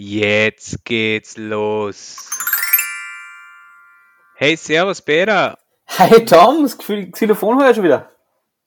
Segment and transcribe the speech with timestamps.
[0.00, 2.30] Jetzt geht's los.
[4.36, 5.58] Hey, servus Peter.
[5.86, 8.08] Hey Tom, das Gefühl- Xylophon hör ich schon wieder.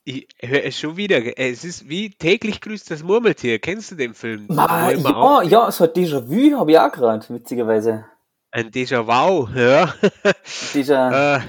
[0.04, 1.21] Ich höre es schon wieder.
[1.39, 3.59] Es ist wie täglich grüßt das Murmeltier.
[3.59, 4.47] Kennst du den Film?
[4.49, 8.04] Ma, immer auch- ja, ja, so ein Déjà-vu habe ich auch gerade, witzigerweise.
[8.52, 9.94] Ein Déjà-vu, ja.
[10.74, 11.42] Déjà äh,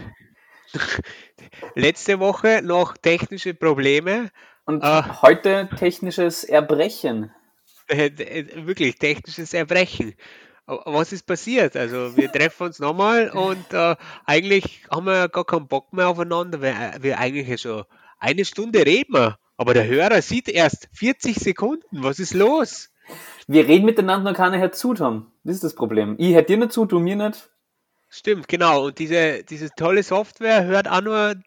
[1.75, 4.31] letzte Woche noch technische Probleme.
[4.65, 5.23] und ah.
[5.23, 7.33] heute technisches Erbrechen.
[7.89, 10.15] Äh, äh, wirklich technisches Erbrechen.
[10.67, 11.77] Was ist passiert?
[11.77, 16.61] Also wir treffen uns nochmal und äh, eigentlich haben wir gar keinen Bock mehr aufeinander,
[16.61, 17.85] weil äh, wir eigentlich ja schon
[18.19, 19.15] eine Stunde reden.
[19.15, 19.39] wir.
[19.57, 22.03] Aber der Hörer sieht erst 40 Sekunden.
[22.03, 22.91] Was ist los?
[23.47, 25.31] Wir reden miteinander und keiner hört zu, Tom.
[25.45, 26.17] Das ist das Problem.
[26.19, 27.51] Ich hätte dir nicht zu, du mir nicht.
[28.09, 28.87] Stimmt, genau.
[28.87, 31.35] Und diese, diese tolle Software hört auch nur.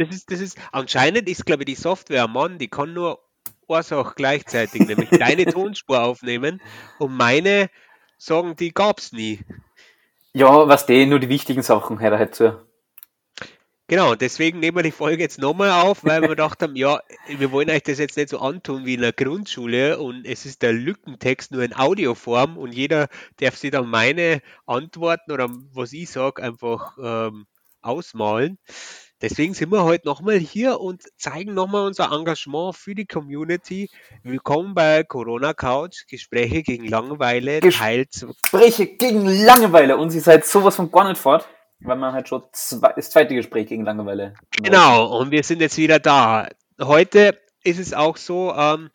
[0.00, 3.18] Das ist, das ist, anscheinend ist, glaube ich, die Software ein Mann, die kann nur
[3.68, 6.60] Ursache gleichzeitig, nämlich deine Tonspur aufnehmen
[6.98, 7.70] und meine
[8.16, 9.40] sagen, die gab's nie.
[10.32, 12.68] Ja, was die, nur die wichtigen Sachen hört halt zu.
[13.90, 17.50] Genau, deswegen nehmen wir die Folge jetzt nochmal auf, weil wir gedacht haben, ja, wir
[17.52, 20.74] wollen euch das jetzt nicht so antun wie in der Grundschule und es ist der
[20.74, 23.08] Lückentext nur in Audioform und jeder
[23.40, 27.46] darf sich dann meine Antworten oder was ich sage einfach ähm,
[27.80, 28.58] ausmalen.
[29.20, 33.90] Deswegen sind wir heute nochmal hier und zeigen nochmal unser Engagement für die Community.
[34.22, 38.26] Willkommen bei Corona Couch, Gespräche gegen Langeweile, Teil 2.
[38.28, 41.48] Gespräche gegen Langeweile und sie seid sowas von gar nicht fort,
[41.80, 44.34] weil man halt schon zwei, das zweite Gespräch gegen Langeweile.
[44.62, 46.48] Genau, und wir sind jetzt wieder da.
[46.80, 48.88] Heute ist es auch so, ähm,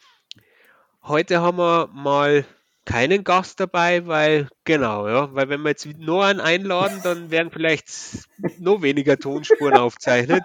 [1.03, 2.45] heute haben wir mal
[2.85, 7.49] keinen Gast dabei, weil, genau, ja, weil wenn wir jetzt nur einen einladen, dann werden
[7.51, 7.87] vielleicht
[8.59, 10.43] noch weniger Tonspuren aufzeichnet.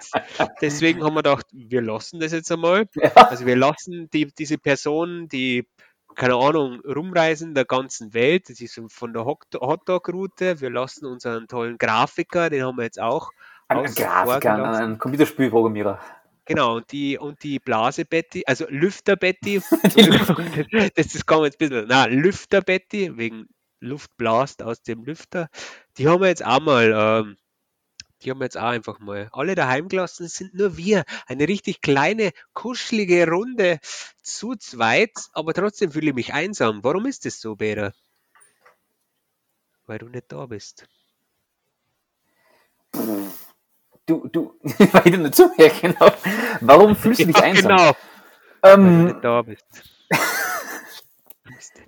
[0.61, 2.87] Deswegen haben wir gedacht, wir lassen das jetzt einmal.
[2.95, 3.11] Ja.
[3.15, 5.67] Also wir lassen die, diese Personen, die,
[6.15, 11.47] keine Ahnung, rumreisen der ganzen Welt, das ist von der Hot- Hotdog-Route, wir lassen unseren
[11.47, 13.31] tollen Grafiker, den haben wir jetzt auch
[13.67, 15.99] Ein, Grafiker, ein Computerspielprogrammierer.
[16.49, 19.61] Genau, und die, und die Blase Betty, also Lüfter Betty,
[20.95, 23.47] das, das kann man jetzt ein bisschen, na, Lüfter Betty, wegen
[23.81, 25.49] Luft blast aus dem Lüfter,
[25.99, 27.37] die haben wir jetzt auch mal, ähm,
[28.23, 31.47] die haben wir jetzt auch einfach mal alle daheim gelassen, es sind nur wir, eine
[31.47, 33.77] richtig kleine, kuschelige Runde
[34.23, 36.83] zu zweit, aber trotzdem fühle ich mich einsam.
[36.83, 37.93] Warum ist das so, Bera?
[39.85, 40.87] Weil du nicht da bist.
[44.09, 44.53] Du, du,
[44.91, 46.11] weil dir nicht zuhöre, genau.
[46.61, 47.77] Warum fühlst du dich Ja, einsam?
[47.77, 47.95] genau,
[48.81, 49.65] weil du Ähm, da bist.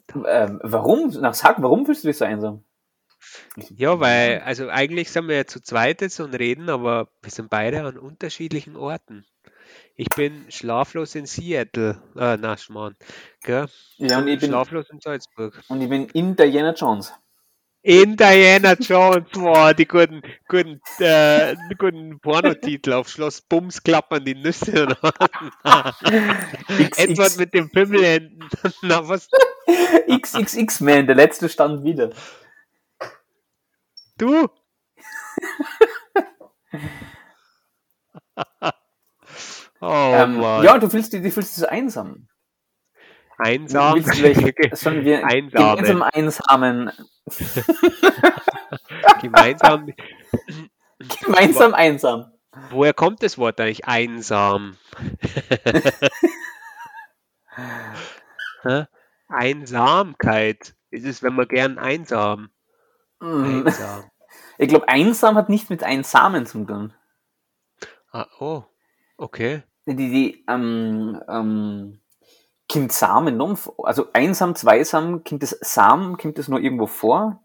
[0.08, 1.10] Du ähm, warum?
[1.20, 2.64] Nach sag, warum fühlst du dich so einsam?
[3.76, 7.50] Ja, weil, also eigentlich sind wir ja zu zweit jetzt und reden, aber wir sind
[7.50, 9.26] beide an unterschiedlichen Orten.
[9.96, 12.96] Ich bin schlaflos in Seattle, äh, na, Schmarrn,
[13.44, 13.68] gell?
[13.98, 15.64] Ja, und ich bin, Schlaflos in Salzburg.
[15.70, 17.14] und ich bin in Diana Jones.
[17.84, 24.36] In Diana Jones, boah, die guten, guten, äh, guten Pornotitel auf Schloss Bums klappern die
[24.36, 24.86] Nüsse
[26.96, 28.48] Edward mit dem Pimmelhänden.
[28.84, 29.28] Na, was,
[30.08, 32.12] XXX-Man, der letzte stand wieder.
[34.20, 34.48] du?
[39.82, 40.64] oh, ähm, Mann.
[40.64, 42.28] ja, du fühlst dich, du fühlst dich so einsam.
[43.42, 44.00] Einsam.
[44.74, 45.82] Sollen wir Einsame.
[45.82, 46.92] gemeinsam einsamen,
[49.22, 49.94] Gemeinsam.
[51.20, 52.32] gemeinsam einsam.
[52.70, 53.86] Woher kommt das Wort eigentlich?
[53.86, 54.78] Einsam.
[59.28, 60.76] Einsamkeit.
[60.92, 62.50] Ist es, wenn man gern einsam?
[63.22, 63.66] Mm.
[63.66, 64.12] Einsam.
[64.60, 66.94] Ich glaube, einsam hat nichts mit einsamen zu tun.
[68.12, 68.64] Ah, oh,
[69.18, 69.64] okay.
[69.88, 72.02] Die, die, ähm, ähm,
[72.72, 77.42] kommt Samen noch, also einsam, zweisam, kommt das Samen, kommt das nur irgendwo vor?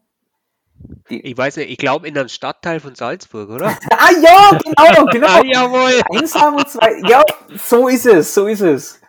[1.09, 3.66] Ich weiß nicht, ich glaube in einem Stadtteil von Salzburg, oder?
[3.91, 5.42] Ah ja, genau, Ah, genau.
[5.44, 6.00] jawohl.
[6.15, 7.22] Einsam und zwei, ja,
[7.56, 9.00] so ist es, so ist es.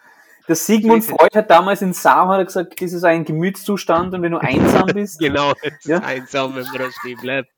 [0.47, 1.03] Der Sigmund.
[1.03, 4.37] Freud hat damals in Sam hat er gesagt, das ist ein Gemütszustand und wenn du
[4.37, 5.51] einsam bist, Genau,
[5.83, 5.97] Ja.
[5.99, 7.49] einsam, wenn man da stehen bleibt.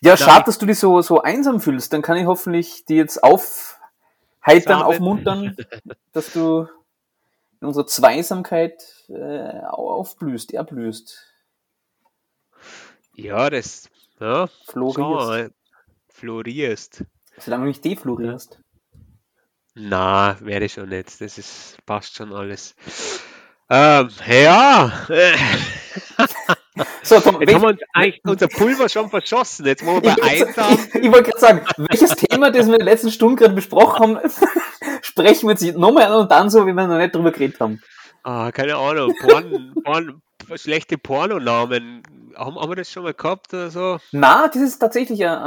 [0.00, 3.22] ja, schade, dass du dich so, so einsam fühlst, dann kann ich hoffentlich die jetzt
[3.22, 3.77] aufheitern,
[4.80, 4.82] Samen.
[4.82, 5.56] aufmuntern,
[6.12, 6.68] dass du
[7.60, 11.24] in unserer Zweisamkeit äh, aufblühst, erblühst,
[13.14, 13.90] Ja, das,
[14.20, 15.54] ja, florierst,
[16.08, 17.04] florierst.
[17.38, 18.60] solange du nicht deflorierst.
[19.74, 21.20] Na, werde schon nicht.
[21.20, 22.74] Das ist, passt schon alles.
[23.70, 24.92] Ähm, ja.
[27.02, 29.66] So, Tom, Jetzt haben wir uns eigentlich unser Pulver schon verschossen.
[29.66, 32.80] Jetzt wollen wir bei ich, ich, ich wollte gerade sagen, welches Thema, das wir in
[32.80, 34.30] der letzten Stunde gerade besprochen haben,
[35.02, 37.80] sprechen wir jetzt nochmal an und dann so, wie wir noch nicht drüber geredet haben.
[38.22, 39.14] Ah, keine Ahnung.
[39.20, 40.22] Porn, Porn,
[40.56, 42.02] schlechte Pornonamen.
[42.36, 43.98] Haben, haben wir das schon mal gehabt oder so?
[44.12, 45.38] Na, das ist tatsächlich ein,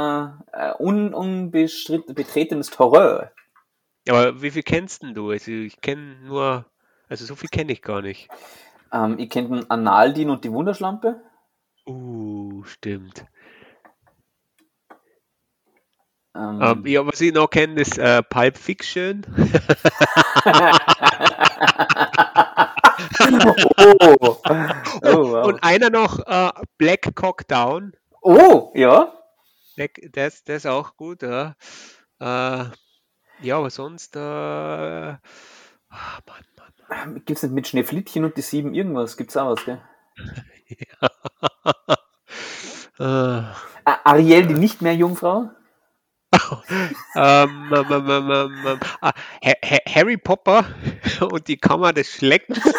[0.52, 3.30] ein un, unbetretenes Terror.
[4.08, 5.30] Aber wie viel kennst denn du?
[5.30, 6.66] Also ich kenne nur,
[7.08, 8.28] also so viel kenne ich gar nicht.
[8.92, 11.22] Ähm, ich kenne den Analdin und die Wunderschlampe.
[11.86, 13.24] Uh, stimmt.
[16.34, 19.24] Ähm, Ähm, ja, was ich noch kenne, ist äh, Pulp Fiction.
[23.76, 24.36] oh.
[25.02, 25.46] oh, wow.
[25.46, 27.92] Und einer noch äh, Black Cock Down.
[28.22, 29.12] oh, ja.
[29.76, 31.54] Black, das, das ist auch gut, ja.
[32.20, 32.64] Äh,
[33.40, 35.18] ja, aber sonst, äh, ah,
[35.90, 36.44] Mann,
[36.96, 37.22] Mann.
[37.24, 39.16] Gibt's nicht mit Schneeflittchen und die sieben irgendwas?
[39.16, 39.80] Gibt's auch was, gell?
[42.98, 43.42] Äh,
[43.84, 45.50] Ah, Ariel, die nicht mehr Jungfrau?
[47.16, 49.12] ähm, ähm, ähm, Ha-
[49.44, 50.64] Ha- Harry Popper
[51.20, 52.60] und die Kammer des Schleckens.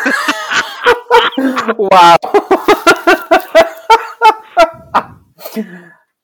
[1.78, 2.18] Wow.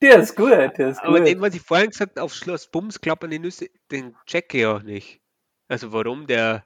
[0.02, 1.28] der ist gut, der ist Aber gut.
[1.28, 4.66] den, was ich vorhin gesagt habe, auf Schloss Bums klappern die Nüsse, den check ich
[4.66, 5.20] auch nicht.
[5.68, 6.64] Also warum der,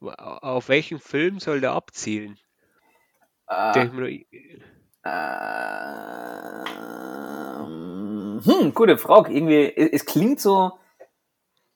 [0.00, 2.38] auf welchen Film soll der abzielen?
[3.74, 4.24] Ich mir,
[5.04, 5.60] Ähm,
[8.44, 9.32] hm, gute Frage.
[9.32, 10.78] Irgendwie, es, es klingt so,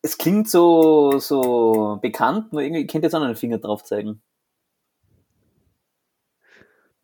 [0.03, 3.85] es klingt so, so bekannt, nur irgendwie, ich könnte jetzt auch noch einen Finger drauf
[3.85, 4.23] zeigen.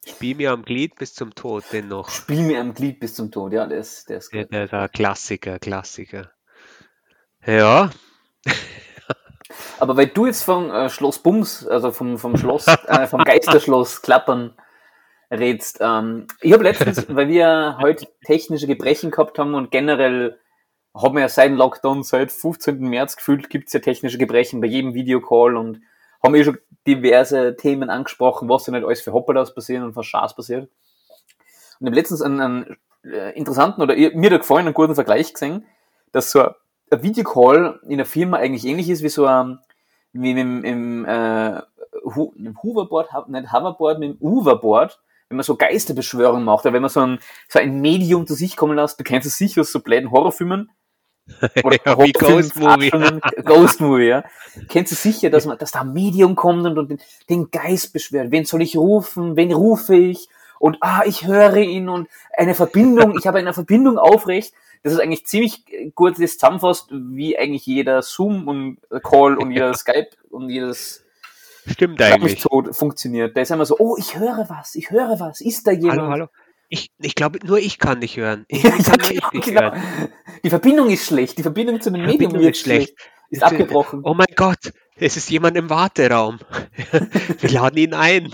[0.06, 2.08] Spiel mir am Glied bis zum Tod, den noch.
[2.08, 4.50] Spiel mir am Glied bis zum Tod, ja, der ist, der ist gut.
[4.52, 6.32] der ist ein Klassiker, Klassiker.
[7.46, 7.90] Ja,
[9.80, 14.02] Aber weil du jetzt vom äh, Schloss Bums, also vom, vom Schloss, äh, vom Geisterschloss
[14.02, 14.54] Klappern
[15.30, 20.38] redst, ähm, ich habe letztens, weil wir heute technische Gebrechen gehabt haben und generell
[20.94, 22.80] haben wir ja seit dem Lockdown, seit 15.
[22.80, 25.80] März gefühlt, gibt's ja technische Gebrechen bei jedem Videocall und
[26.22, 30.06] haben eh schon diverse Themen angesprochen, was ja nicht alles für Hopperlaus passieren und was
[30.06, 30.64] Schaß passiert.
[31.78, 35.32] Und ich habe letztens einen, einen äh, interessanten oder mir da gefallen einen guten Vergleich
[35.32, 35.66] gesehen,
[36.10, 36.54] dass so ein
[36.90, 39.58] ein Videocall in der Firma eigentlich ähnlich ist wie so ein,
[40.12, 41.60] wie im, im, äh,
[42.04, 46.72] Hu- im Hoverboard, Ho- nicht Hoverboard, mit dem Uverboard, wenn man so Geisterbeschwörung macht, oder
[46.72, 47.18] wenn man so ein,
[47.48, 50.70] so ein Medium zu sich kommen lässt, du kennst es sicher aus so bläden Horrorfilmen.
[51.62, 52.92] Oder Ja, wie Horrorfilmen, Ghost Movie.
[52.92, 54.24] Artfilmen, Ghost Movie, ja.
[54.68, 57.92] Kennst du sicher, dass man, dass da ein Medium kommt und, und den, den Geist
[57.92, 58.30] beschwört.
[58.30, 59.36] Wen soll ich rufen?
[59.36, 60.28] Wen rufe ich?
[60.58, 64.54] Und ah, ich höre ihn und eine Verbindung, ich habe eine Verbindung aufrecht.
[64.82, 65.64] Das ist eigentlich ziemlich
[65.94, 71.04] gut das zusammenfasst, wie eigentlich jeder Zoom und Call und jeder Skype und jedes
[71.66, 72.40] stimmt eigentlich.
[72.42, 73.36] tot funktioniert.
[73.36, 76.00] Da ist immer so, oh, ich höre was, ich höre was, ist da jemand?
[76.00, 76.26] Hallo, hallo.
[76.70, 78.44] Ich, ich glaube, nur ich kann dich hören.
[78.50, 79.60] Ich Ja, kann ich genau, dich genau.
[79.62, 79.82] hören.
[80.44, 82.88] Die Verbindung ist schlecht, die Verbindung zu dem Die Medium Verbindung wird ist schlecht.
[82.98, 83.10] schlecht.
[83.30, 84.00] Ist abgebrochen.
[84.04, 86.38] Oh mein Gott, es ist jemand im Warteraum.
[87.40, 88.30] Wir laden ihn ein.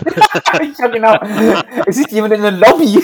[0.79, 1.17] ja, genau.
[1.85, 3.03] Es ist jemand in der Lobby.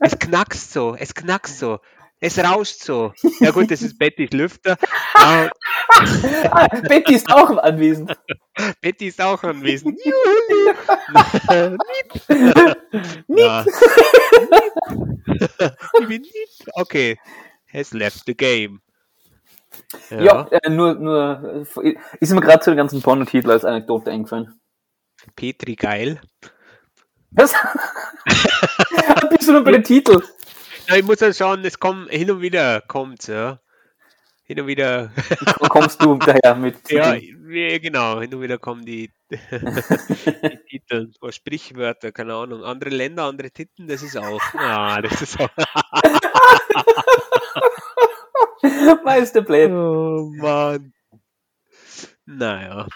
[0.00, 1.78] Es knackst so, es knackst so.
[2.20, 3.12] Es rauscht so.
[3.40, 4.76] Ja gut, das ist Bettys Lüfter.
[5.14, 5.48] Ah,
[6.88, 8.16] Betty ist auch anwesend.
[8.80, 9.98] Betty ist auch anwesend.
[13.28, 13.64] Ja.
[16.74, 17.18] Okay.
[17.72, 18.80] Has left the game.
[20.10, 24.58] Ja, äh, nur, nur, äh, ist mir gerade zu den ganzen Pornotitel als Anekdote eingefallen.
[25.36, 26.20] Petri geil.
[27.30, 27.54] Was?
[29.30, 30.22] Bist du nur bei den Titeln?
[30.96, 33.60] Ich muss ja schauen, es kommt hin und wieder kommt ja.
[34.44, 35.12] Hin und wieder.
[35.68, 37.14] Kommst du daher mit Ja,
[37.78, 42.64] genau, hin und wieder kommen die, die Titel oder Sprichwörter, keine Ahnung.
[42.64, 44.40] Andere Länder, andere Titten, das ist auch.
[44.54, 45.50] Ah, das ist auch.
[49.04, 49.74] Meister Blade.
[49.74, 50.92] Oh Mann.
[52.24, 52.86] Naja,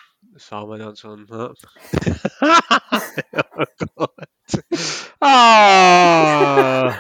[0.43, 1.25] schauen wir dann schon.
[1.25, 1.55] Ne?
[3.57, 3.65] oh
[3.97, 4.29] Gott.
[5.21, 6.93] Ah,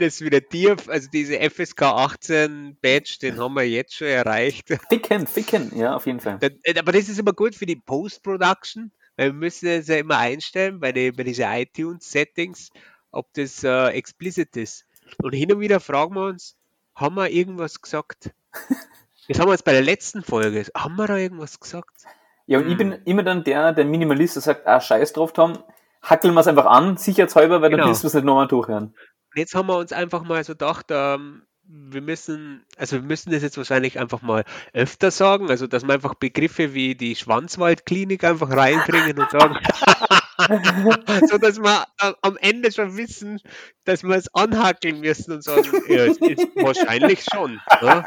[0.00, 4.68] ist wieder dir, also diese FSK 18 Badge, den haben wir jetzt schon erreicht.
[4.88, 6.38] Ficken, ficken, ja, auf jeden Fall.
[6.40, 10.18] Äh, Aber das ist immer gut für die Post-Production, weil wir müssen das ja immer
[10.18, 12.70] einstellen bei, die, bei diesen iTunes-Settings,
[13.10, 14.84] ob das äh, explicit ist.
[15.22, 16.56] Und hin und wieder fragen wir uns,
[16.94, 18.30] haben wir irgendwas gesagt?
[19.30, 20.64] Das haben wir jetzt bei der letzten Folge.
[20.74, 22.06] Haben wir da irgendwas gesagt?
[22.48, 22.78] Ja, und ich Hm.
[22.78, 25.58] bin immer dann der, der Minimalist, der sagt, ah, scheiß drauf, Tom,
[26.02, 27.88] hackeln wir es einfach an, sicherheitshalber, weil dann Genau.
[27.90, 28.94] müssen wir es nicht nochmal durchhören.
[29.34, 33.42] Jetzt haben wir uns einfach mal so gedacht, ähm, wir müssen, also wir müssen das
[33.42, 38.48] jetzt wahrscheinlich einfach mal öfter sagen, also dass wir einfach Begriffe wie die Schwanzwaldklinik einfach
[38.50, 39.58] reinbringen und sagen,
[41.28, 43.40] so dass wir a- am Ende schon wissen,
[43.84, 47.60] dass wir es anhackeln müssen und sagen, ja, es ist wahrscheinlich schon.
[47.82, 48.04] Ne?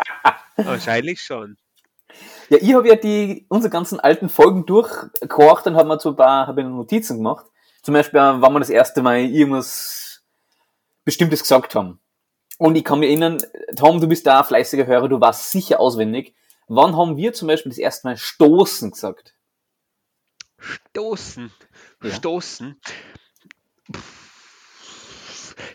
[0.57, 1.55] Wahrscheinlich schon.
[2.51, 6.17] Ja, ich habe ja die, unsere ganzen alten Folgen durchgehorcht und habe mir so ein
[6.17, 7.45] paar hab Notizen gemacht.
[7.81, 10.21] Zum Beispiel, äh, wann wir das erste Mal irgendwas
[11.05, 12.01] Bestimmtes gesagt haben.
[12.57, 13.37] Und ich kann mich erinnern,
[13.77, 16.35] Tom, du bist da ein fleißiger Hörer, du warst sicher auswendig.
[16.67, 19.33] Wann haben wir zum Beispiel das erste Mal Stoßen gesagt?
[20.57, 21.53] Stoßen.
[22.03, 22.11] Ja.
[22.11, 22.81] Stoßen.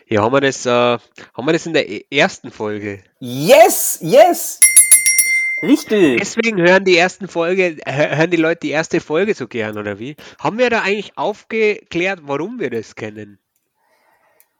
[0.07, 3.03] Ja, haben wir das, äh, haben wir das in der e-, ersten Folge?
[3.19, 4.59] Yes, yes!
[5.61, 6.19] Richtig.
[6.19, 10.15] Deswegen hören die ersten Folge, hören die Leute die erste Folge so gern, oder wie?
[10.39, 13.39] Haben wir da eigentlich aufgeklärt, warum wir das kennen?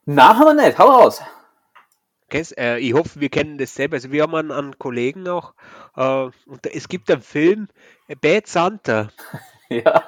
[0.06, 0.80] Na, haben wir nicht.
[0.80, 1.22] Hau raus.
[2.30, 3.96] Kennst, äh, ich hoffe, wir kennen das selber.
[3.96, 5.54] Also wir haben einen, einen Kollegen auch,
[5.96, 7.68] äh, und es gibt einen Film,
[8.22, 9.10] Bad Santa.
[9.70, 10.04] ja.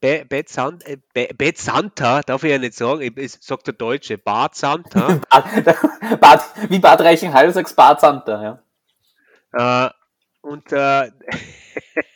[0.00, 4.54] Bad, Santa, äh, Bad Santa, darf ich ja nicht sagen, ich sag der Deutsche, Bad
[4.54, 5.20] Santa.
[6.20, 8.63] Bad, wie Bad Reichenhall sagst Bad Santa, ja.
[9.54, 9.90] Äh,
[10.42, 11.10] und äh,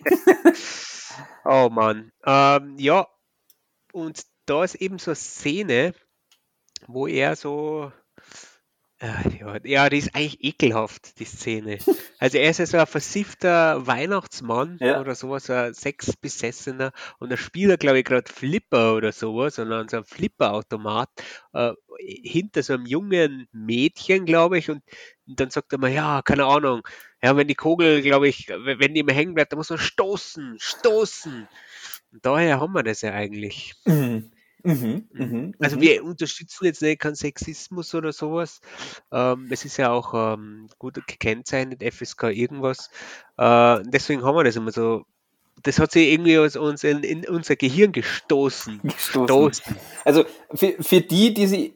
[1.45, 2.13] oh Mann.
[2.27, 3.07] Ähm, ja,
[3.93, 5.95] und da ist eben so eine Szene,
[6.87, 7.93] wo er so
[9.01, 11.79] ja, ja, die ist eigentlich ekelhaft, die Szene.
[12.21, 15.01] Also er ist ja so ein versiffter Weihnachtsmann ja.
[15.01, 16.91] oder sowas, ein Sexbesessener
[17.21, 21.09] und er spielt, glaube ich, gerade Flipper oder sowas, sondern so ein Flipperautomat
[21.53, 24.83] äh, hinter so einem jungen Mädchen, glaube ich, und,
[25.29, 26.83] und, dann sagt er mal, ja, keine Ahnung,
[27.23, 30.57] ja, wenn die Kugel, glaube ich, wenn die immer hängen bleibt, dann muss man stoßen,
[30.59, 31.49] stoßen.
[32.11, 33.75] Und daher haben wir das ja eigentlich.
[33.85, 34.33] Mhm.
[34.65, 35.81] Mhm, mhm, also mhm.
[35.81, 38.61] wir unterstützen jetzt nicht keinen Sexismus oder sowas.
[39.13, 42.91] Ähm, es ist ja auch ähm, gut gekennzeichnet, FSK irgendwas.
[43.37, 45.05] Äh, deswegen haben wir das immer so.
[45.63, 48.81] Das hat sich irgendwie aus uns in, in unser Gehirn gestoßen.
[48.83, 49.77] gestoßen.
[50.05, 50.25] Also
[50.55, 51.75] für, für die, die sie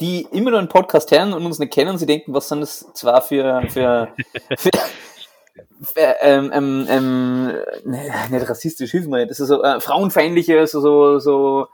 [0.00, 2.86] die immer noch einen Podcast hören und uns nicht kennen, sie denken, was sind das
[2.94, 4.08] zwar für, für,
[4.56, 4.70] für
[6.20, 7.52] ähm, ähm, ähm,
[7.84, 11.68] nicht rassistisch, hilf mir, das ist so äh, frauenfeindliche, so, so, so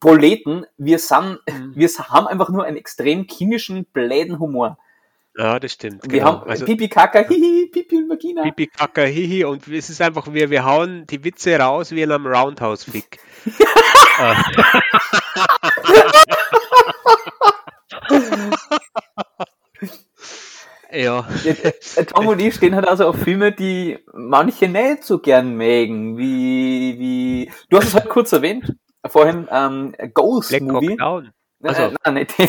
[0.00, 1.72] Proleten, wir sind, mhm.
[1.74, 4.78] wir haben einfach nur einen extrem kinischen, bläden Humor.
[5.36, 6.02] Ja, das stimmt.
[6.02, 6.40] Wir genau.
[6.40, 8.42] haben also, Pipi Kaka, Hihi, Pipi und Vagina.
[8.42, 12.10] Pipi Kaka, Hihi und es ist einfach, wir, wir hauen die Witze raus wie in
[12.10, 13.20] einem Roundhouse-Fick.
[20.90, 21.24] ja.
[21.24, 21.24] ja.
[22.06, 26.98] Tom und ich stehen halt also auf Filme, die manche nicht so gern mögen, wie,
[26.98, 28.74] wie, du hast es halt kurz erwähnt,
[29.08, 30.96] vorhin ähm, Ghost Black Movie.
[30.96, 31.32] Down.
[31.62, 31.82] Also.
[31.82, 32.48] Äh, nein, nicht den,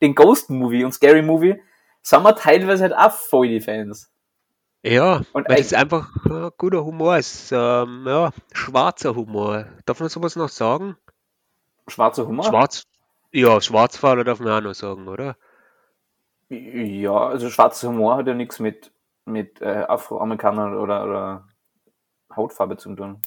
[0.00, 1.60] den Ghost Movie und Scary Movie
[2.02, 4.10] sind wir teilweise halt auch voll die Fans.
[4.82, 7.52] Ja, und weil es einfach äh, guter Humor ist.
[7.52, 9.66] Ähm, ja, schwarzer Humor.
[9.84, 10.96] Darf man sowas noch sagen?
[11.86, 12.44] Schwarzer Humor?
[12.44, 12.84] Schwarz.
[13.32, 15.36] Ja, Schwarzfahrer darf man auch noch sagen, oder?
[16.48, 18.90] Ja, also schwarzer Humor hat ja nichts mit,
[19.24, 21.48] mit äh, Afroamerikanern oder, oder
[22.34, 23.20] Hautfarbe zu tun.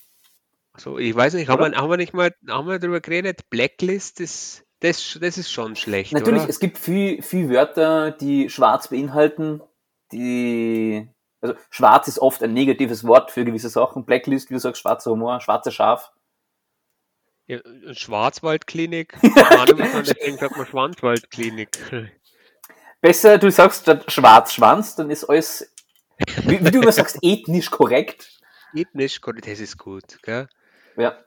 [0.78, 3.50] So, ich weiß nicht, haben wir, haben wir nicht mal haben wir darüber geredet?
[3.50, 6.12] Blacklist ist das, das ist schon schlecht.
[6.12, 6.50] Natürlich, oder?
[6.50, 9.62] es gibt viel, viel Wörter, die schwarz beinhalten,
[10.12, 11.08] die
[11.40, 14.06] also schwarz ist oft ein negatives Wort für gewisse Sachen.
[14.06, 16.12] Blacklist, wie du sagst, schwarzer Humor, schwarzer Schaf.
[17.48, 17.60] Ja,
[17.92, 19.18] Schwarzwaldklinik.
[19.22, 21.70] Deswegen sagt man Schwanzwaldklinik.
[23.02, 25.70] Besser, du sagst statt Schwarzschwanz, dann ist alles,
[26.44, 28.40] wie, wie du immer sagst, ethnisch korrekt.
[28.74, 30.48] Ethnisch korrekt, das ist gut, gell?
[30.98, 31.18] Ja.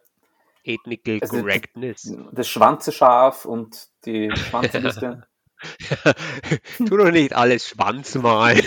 [0.64, 2.12] Ethnical also Correctness.
[2.32, 5.26] Das Schwanzeschaf und die Schwanzliste.
[6.78, 8.66] tu doch nicht alles Schwanz malen.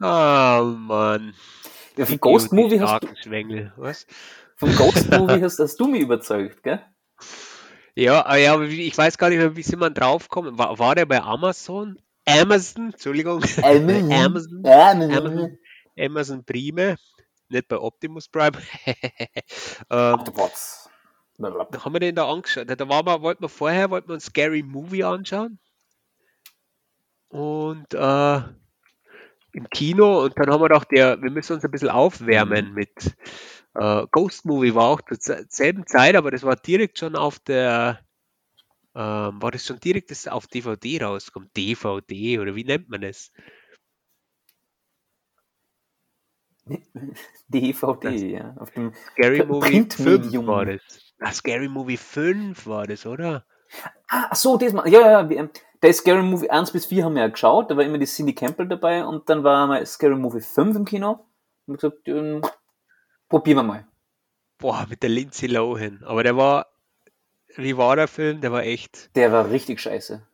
[0.00, 1.34] oh Mann.
[1.96, 3.72] Ja, von Ghost Movie hast du.
[3.76, 4.06] Was?
[4.56, 6.82] Von Ghost Movie hast, hast du mich überzeugt, gell?
[7.94, 10.58] Ja, ah, ja, ich weiß gar nicht mehr, wie sind wir draufgekommen.
[10.58, 11.98] War, war der bei Amazon?
[12.26, 13.42] Amazon, Entschuldigung.
[13.62, 14.12] Amazon.
[14.12, 14.66] Amazon.
[14.66, 15.58] Amazon.
[15.98, 16.96] Amazon Prime
[17.48, 18.58] nicht bei Optimus Prime.
[19.90, 20.90] ähm, Octopods.
[21.38, 22.68] Da haben wir den da angeschaut.
[22.68, 25.58] Da war wir, wollten wir vorher wollten wir uns Scary Movie anschauen.
[27.28, 28.36] Und äh,
[29.52, 33.16] im Kino und dann haben wir gedacht, ja, wir müssen uns ein bisschen aufwärmen mit
[33.74, 38.00] äh, Ghost Movie war auch zur selben Zeit, aber das war direkt schon auf der
[38.94, 43.30] ähm, war das schon direkt das auf DVD rauskommt, DVD oder wie nennt man das?
[47.48, 48.54] DVD, ja.
[48.58, 50.80] Auf dem Scary Movie 5 war das.
[51.20, 53.44] Ah, Scary Movie 5 war das, oder?
[54.08, 54.88] Ah, so, das mal.
[54.88, 55.48] Ja, ja.
[55.82, 57.70] Der Scary Movie 1 bis 4 haben wir ja geschaut.
[57.70, 60.84] Da war immer die Cindy Campbell dabei und dann war mal Scary Movie 5 im
[60.84, 61.26] Kino.
[61.66, 62.42] Und gesagt, ähm,
[63.28, 63.88] probieren wir mal.
[64.58, 66.02] Boah, mit der Lindsay Lohan.
[66.04, 66.66] Aber der war,
[67.56, 68.40] wie war der Film?
[68.40, 69.14] Der war echt.
[69.16, 70.26] Der war richtig scheiße.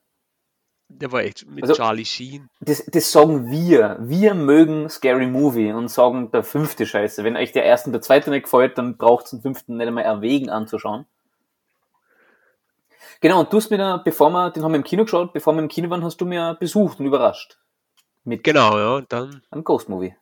[1.01, 2.49] Der war echt mit Also- Charlie Sheen.
[2.61, 3.97] Das, das sagen wir.
[4.01, 7.25] Wir mögen Scary Movie und sagen der fünfte Scheiße.
[7.25, 9.87] Wenn euch der erste und der zweite nicht gefällt, dann braucht es den fünften nicht
[9.89, 11.07] einmal erwägen anzuschauen.
[13.21, 15.55] Genau, und du hast mir da, bevor wir, den haben wir im Kino geschaut, bevor
[15.55, 17.59] wir im Kino waren, hast du mir besucht und überrascht.
[18.25, 18.97] Mit Genau, ja.
[18.97, 20.15] Und dann einem Ghost Movie.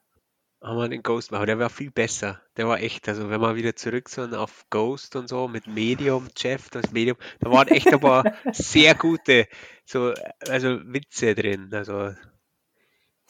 [0.62, 2.40] Haben wir den Ghost aber der war viel besser.
[2.56, 6.28] Der war echt, also wenn wir wieder zurück sind auf Ghost und so mit Medium,
[6.36, 9.46] Jeff, das Medium, da waren echt ein paar sehr gute,
[9.84, 10.12] so,
[10.48, 11.70] also Witze drin.
[11.72, 12.10] Also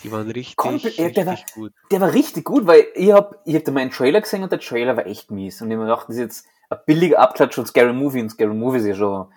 [0.03, 1.73] die waren richtig, Komplett, ja, der war- richtig gut.
[1.93, 4.59] Der war richtig gut, weil ich hab, ich hab da meinen Trailer gesehen und der
[4.61, 5.61] Trailer war echt mies.
[5.63, 8.55] Und ich mir gedacht, das ist jetzt ein billiger Abklatsch von Scary Movie und Scary
[8.55, 9.33] Movie ist ja schon,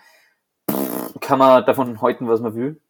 [0.72, 2.82] pff, kann man davon halten, was man will.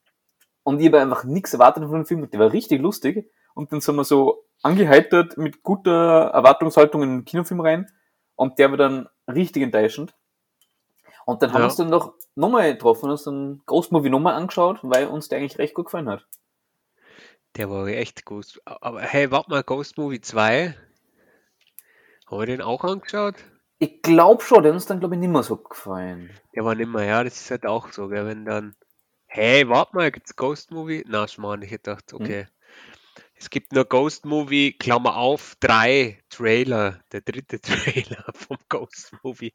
[0.64, 3.30] Und ich habe einfach nichts erwartet von dem Film und der war richtig lustig.
[3.56, 7.92] Und dann sind wir so angeheitert mit guter Erwartungshaltung in den Kinofilm rein
[8.36, 10.16] und der war dann richtig enttäuschend.
[11.26, 11.66] Und dann haben wir Ja.
[11.68, 15.38] uns dann noch nochmal getroffen und uns dann Ghost Movie nochmal angeschaut, weil uns der
[15.38, 16.26] eigentlich recht gut gefallen hat.
[17.56, 18.60] Der war echt gut.
[18.66, 20.76] Aber hey, warte mal, Ghost Movie 2.
[22.26, 23.36] Haben wir den auch angeschaut?
[23.80, 26.32] Ich glaube schon, der hat uns dann glaube ich nicht mehr so gefallen.
[26.56, 28.76] Der war nimmer, ja, das ist halt auch so, gell, wenn dann,
[29.28, 31.04] hey, warte mal, gibt's Ghost Movie?
[31.08, 32.48] Na, Schmarrn, ich hätte gedacht, okay.
[33.44, 39.54] Es gibt nur Ghost Movie, Klammer auf, drei Trailer, der dritte Trailer vom Ghost Movie.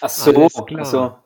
[0.00, 0.84] Ach so, Alles ach klar.
[0.86, 1.18] so.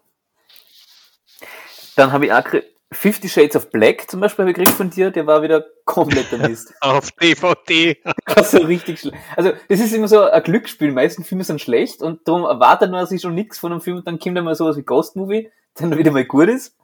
[1.94, 2.42] Dann habe ich auch
[2.90, 6.74] Fifty Shades of Black zum Beispiel gekriegt von dir, der war wieder kompletter Mist.
[6.80, 7.94] Auf DVD.
[7.94, 9.16] Der war so richtig schlecht.
[9.36, 10.88] Also, das ist immer so ein Glücksspiel.
[10.88, 13.98] Die meisten Filme sind schlecht und darum erwartet man sich schon nichts von einem Film
[13.98, 15.48] und dann kommt dann mal sowas wie Ghost Movie,
[15.78, 16.76] der dann wieder mal gut ist.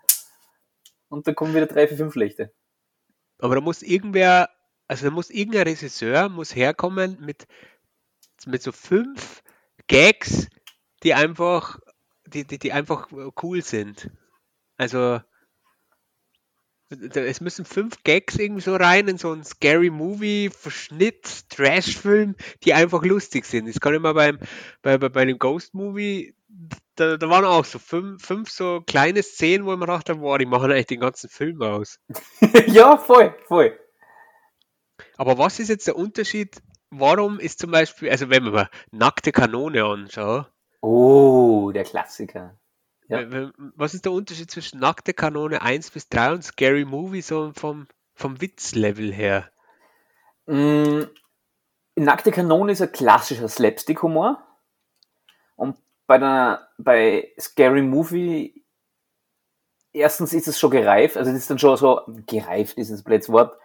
[1.08, 2.52] Und dann kommen wieder drei, vier, fünf schlechte.
[3.38, 4.48] Aber da muss irgendwer,
[4.88, 7.46] also da muss irgendein Regisseur muss herkommen mit,
[8.46, 9.42] mit so fünf
[9.88, 10.48] Gags,
[11.02, 11.78] die einfach,
[12.26, 13.08] die, die, die einfach
[13.42, 14.10] cool sind.
[14.76, 15.20] Also
[16.88, 22.74] es müssen fünf Gags irgendwie so rein in so einen Scary Movie, Verschnitt, Trash-Film, die
[22.74, 23.68] einfach lustig sind.
[23.68, 24.38] Das kann immer beim,
[24.82, 26.34] bei, bei, bei einem Ghost Movie,
[26.94, 30.38] da, da waren auch so fünf, fünf so kleine Szenen, wo ich mir dachte, boah,
[30.38, 31.98] die machen eigentlich den ganzen Film aus.
[32.68, 33.76] ja, voll, voll.
[35.16, 36.62] Aber was ist jetzt der Unterschied?
[36.90, 40.46] Warum ist zum Beispiel, also wenn man mal nackte Kanone anschaut,
[40.80, 42.56] Oh, der Klassiker.
[43.08, 43.20] Ja.
[43.76, 47.86] was ist der Unterschied zwischen nackte Kanone 1 bis 3 und Scary Movie so vom,
[48.14, 49.50] vom Witzlevel her?
[50.46, 51.04] Mm,
[51.96, 54.42] Nackte Kanone ist ein klassischer Slapstick-Humor.
[55.56, 58.64] Und bei, der, bei Scary Movie,
[59.92, 63.30] erstens ist es schon gereift, also das ist dann schon so, gereift ist das blödes
[63.30, 63.58] Wort.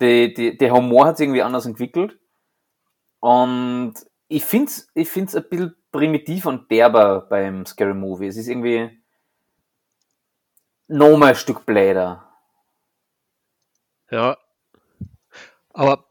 [0.00, 2.18] Die, die, der Humor hat sich irgendwie anders entwickelt.
[3.20, 3.94] Und
[4.28, 8.26] ich finde es ich find's ein bisschen primitiv und derber beim Scary Movie.
[8.26, 9.02] Es ist irgendwie
[10.88, 12.28] nochmal ein Stück bläder.
[14.10, 14.36] Ja.
[15.72, 16.05] Aber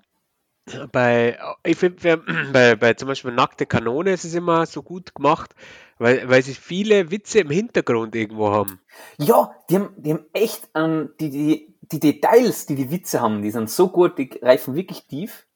[0.91, 2.17] bei, ich finde,
[2.53, 5.55] bei, bei zum Beispiel nackte Kanone ist es immer so gut gemacht,
[5.97, 8.79] weil, weil sie viele Witze im Hintergrund irgendwo haben.
[9.17, 13.41] Ja, die haben, die haben echt, ähm, die, die, die Details, die die Witze haben,
[13.41, 15.47] die sind so gut, die reifen wirklich tief.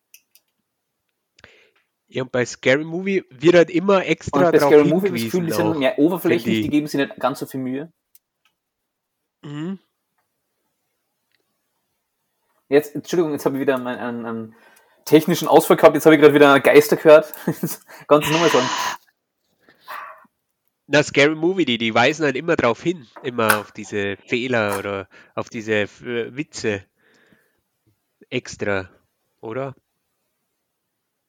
[2.08, 5.18] Ja, und bei Scary Movie wird halt immer extra Und bei drauf Scary Movie habe
[5.18, 6.72] ich das Gefühl, die sind mehr oberflächlich, die ich.
[6.72, 7.94] geben sich nicht ganz so viel Mühe.
[9.44, 9.80] Mhm.
[12.68, 14.56] Jetzt, Entschuldigung, jetzt habe ich wieder einen, einen, einen
[15.10, 17.34] technischen Ausfall gehabt, jetzt habe ich gerade wieder Geister gehört.
[17.46, 18.70] Du nochmal sagen?
[20.88, 25.08] Na, Scary Movie, die, die weisen halt immer drauf hin, immer auf diese Fehler oder
[25.36, 26.84] auf diese äh, Witze
[28.30, 28.90] extra,
[29.40, 29.76] oder?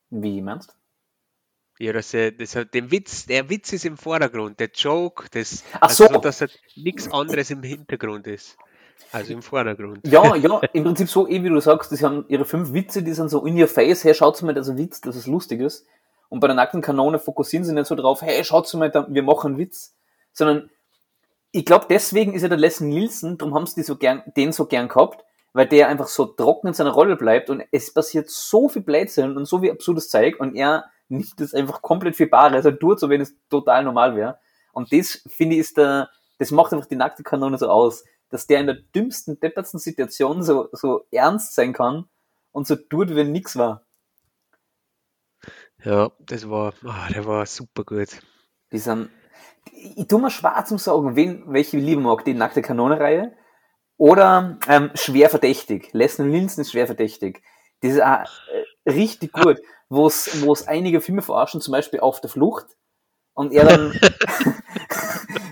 [0.08, 0.74] Wie meinst
[1.78, 5.88] Ja, das, äh, das den Witz, der Witz ist im Vordergrund, der Joke, das, Ach
[5.88, 6.20] also so.
[6.20, 8.56] dass halt nichts anderes im Hintergrund ist,
[9.12, 10.06] also im Vordergrund.
[10.06, 13.12] Ja, ja, im Prinzip so, eh wie du sagst, sie haben ihre fünf Witze, die
[13.12, 15.60] sind so in your face, hey, schaut mal, das ist ein Witz, das ist lustig
[15.60, 15.86] ist.
[16.28, 19.48] Und bei der nackten Kanone fokussieren sie nicht so drauf, hey, schaut mal, wir machen
[19.48, 19.94] einen Witz,
[20.32, 20.70] sondern
[21.52, 24.52] ich glaube, deswegen ist ja der Les Nielsen, darum haben sie die so gern, den
[24.52, 28.30] so gern gehabt, weil der einfach so trocken in seiner Rolle bleibt und es passiert
[28.30, 32.28] so viel Blödsinn und so viel absurdes Zeug und er nimmt das einfach komplett für
[32.28, 34.38] bare, also tut so, wenn es total normal wäre.
[34.72, 36.08] Und das, finde ich, ist der,
[36.38, 40.42] das macht einfach die nackte Kanone so aus, dass der in der dümmsten, deppertsten Situation
[40.42, 42.08] so, so ernst sein kann
[42.52, 43.84] und so tut, wenn nix war.
[45.84, 48.20] Ja, das war, ah, der war super gut.
[48.72, 49.10] Die sind,
[49.72, 53.36] ich tue mir schwer zum sagen, wen, welche ich lieber mag, die nackte Kanone-Reihe
[53.96, 55.90] oder ähm, schwer verdächtig.
[55.92, 57.42] Leslie Nielsen ist schwer verdächtig.
[57.80, 58.24] Das ist auch,
[58.86, 62.76] äh, richtig gut, wo es wo es einige Filme verarschen, zum Beispiel Auf der Flucht
[63.40, 63.92] und er dann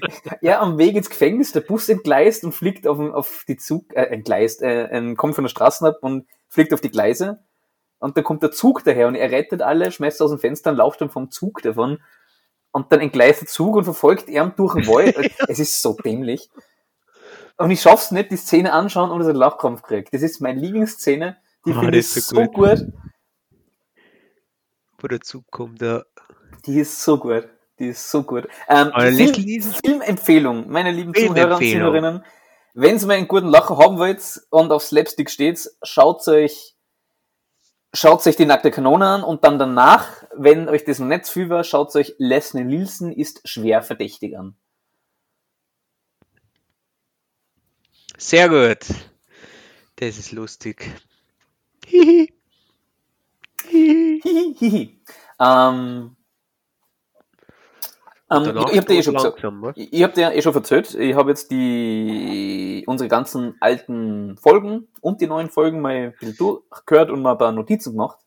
[0.43, 4.05] er am Weg ins Gefängnis, der Bus entgleist und fliegt auf, auf die Zug, äh,
[4.05, 7.43] entgleist, äh, kommt von der Straße ab und fliegt auf die Gleise.
[7.99, 10.77] Und dann kommt der Zug daher und er rettet alle, schmeißt aus dem Fenster und
[10.77, 11.99] lauft dann vom Zug davon.
[12.71, 15.17] Und dann entgleist der Zug und verfolgt er durch den Wald.
[15.49, 16.49] es ist so dämlich.
[17.57, 20.11] Und ich schaff's nicht, die Szene anschauen und einen Lachkrampf krieg.
[20.13, 21.39] Das ist meine Lieblingsszene.
[21.67, 22.55] Die oh, finde ich so gut.
[22.55, 22.93] gut.
[25.01, 26.05] Wo der Zug kommt, ja.
[26.67, 27.49] Die ist so gut.
[27.79, 28.49] Die ist so gut.
[28.69, 32.25] Ähm, Film, Filmempfehlung, meine lieben Zuhörer und Zuhörerinnen.
[32.75, 36.77] Wenn ihr mal einen guten Lacher haben wollt und auf Slapstick steht, schaut euch,
[37.93, 41.49] schaut euch die nackte Kanone an und dann danach, wenn euch das noch nicht viel
[41.51, 44.57] war, schaut euch Leslie Nielsen ist schwer verdächtig an.
[48.17, 48.87] Sehr gut.
[49.97, 50.89] Das ist lustig.
[51.87, 52.33] Hihi.
[53.69, 54.55] Hihi.
[54.59, 55.01] Hihi.
[55.41, 56.17] Ähm,
[58.31, 59.43] ähm, ich, ich habe dir eh schon gesagt,
[59.77, 65.21] ich habe dir eh schon erzählt, ich habe jetzt die unsere ganzen alten Folgen und
[65.21, 68.19] die neuen Folgen mal ein bisschen durchgehört und mal ein paar Notizen gemacht.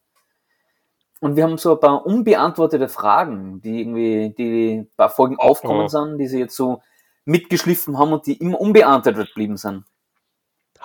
[1.20, 5.50] Und wir haben so ein paar unbeantwortete Fragen, die irgendwie, die ein paar Folgen oh,
[5.50, 5.88] aufkommen oh.
[5.88, 6.82] sind, die sie jetzt so
[7.26, 9.86] mitgeschliffen haben und die immer unbeantwortet geblieben sind.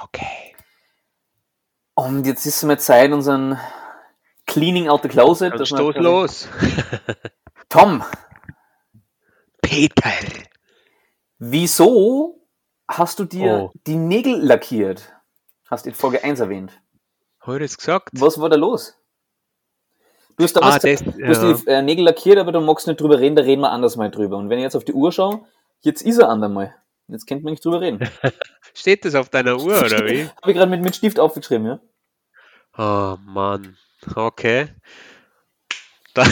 [0.02, 0.54] Okay.
[1.94, 3.58] Und jetzt ist es mal Zeit, unseren
[4.46, 5.54] Cleaning out the Closet.
[5.54, 6.48] Dann stoß los.
[7.70, 8.04] Tom,
[9.66, 10.12] Peter.
[11.38, 12.40] Wieso
[12.86, 13.72] hast du dir oh.
[13.86, 15.12] die Nägel lackiert?
[15.68, 16.80] Hast in Folge 1 erwähnt.
[17.44, 18.10] Heute ist gesagt.
[18.12, 18.94] Was war da los?
[20.36, 21.52] Du hast, ah, das, du hast ja.
[21.52, 24.10] die äh, Nägel lackiert, aber du magst nicht drüber reden, da reden wir anders mal
[24.10, 24.36] drüber.
[24.36, 25.44] Und wenn ich jetzt auf die Uhr schaue,
[25.80, 26.74] jetzt ist er andermal.
[27.08, 28.08] Jetzt kennt man nicht drüber reden.
[28.74, 30.28] Steht das auf deiner Uhr, oder wie?
[30.28, 31.80] Habe ich gerade mit, mit Stift aufgeschrieben, ja.
[32.78, 33.76] Oh Mann.
[34.14, 34.68] Okay.
[36.14, 36.30] Dann,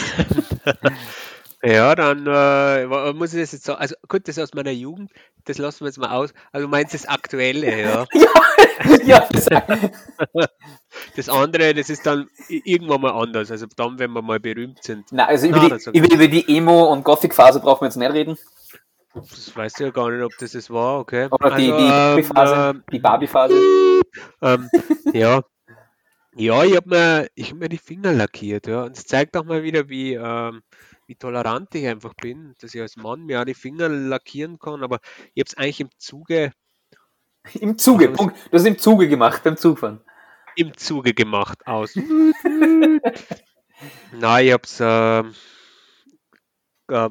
[1.64, 3.81] ja, dann äh, muss ich das jetzt sagen.
[3.81, 5.11] Also gut, das aus meiner Jugend,
[5.44, 6.33] das lassen wir jetzt mal aus.
[6.53, 8.07] Also du meinst das Aktuelle, ja.
[9.05, 9.66] ja, ja.
[11.16, 13.50] Das andere, das ist dann irgendwann mal anders.
[13.50, 15.07] Also dann, wenn wir mal berühmt sind.
[15.11, 18.12] Na, also über, Na, die, über, über die Emo- und Gothic-Phase brauchen wir jetzt nicht
[18.12, 18.38] reden.
[19.14, 21.29] Das weißt du ja gar nicht, ob das das war, okay.
[21.31, 22.70] Oder die, also, die Barbie-Phase.
[22.70, 23.55] Ähm, die Barbie-Phase.
[24.42, 24.70] Ähm,
[25.12, 25.42] ja.
[26.37, 28.85] Ja, ich habe mir, hab mir die Finger lackiert, ja.
[28.85, 30.62] Und es zeigt auch mal wieder, wie, ähm,
[31.07, 34.83] wie tolerant ich einfach bin, dass ich als Mann mir auch die Finger lackieren kann,
[34.83, 35.01] aber
[35.35, 36.53] ich habe es eigentlich im Zuge.
[37.55, 38.37] Im Zuge, aus, Punkt.
[38.51, 40.01] Du hast im Zuge gemacht, beim Zugfahren.
[40.57, 41.95] Im Zuge gemacht, aus.
[44.12, 44.81] Nein, ich hab's.
[44.81, 45.25] Äh,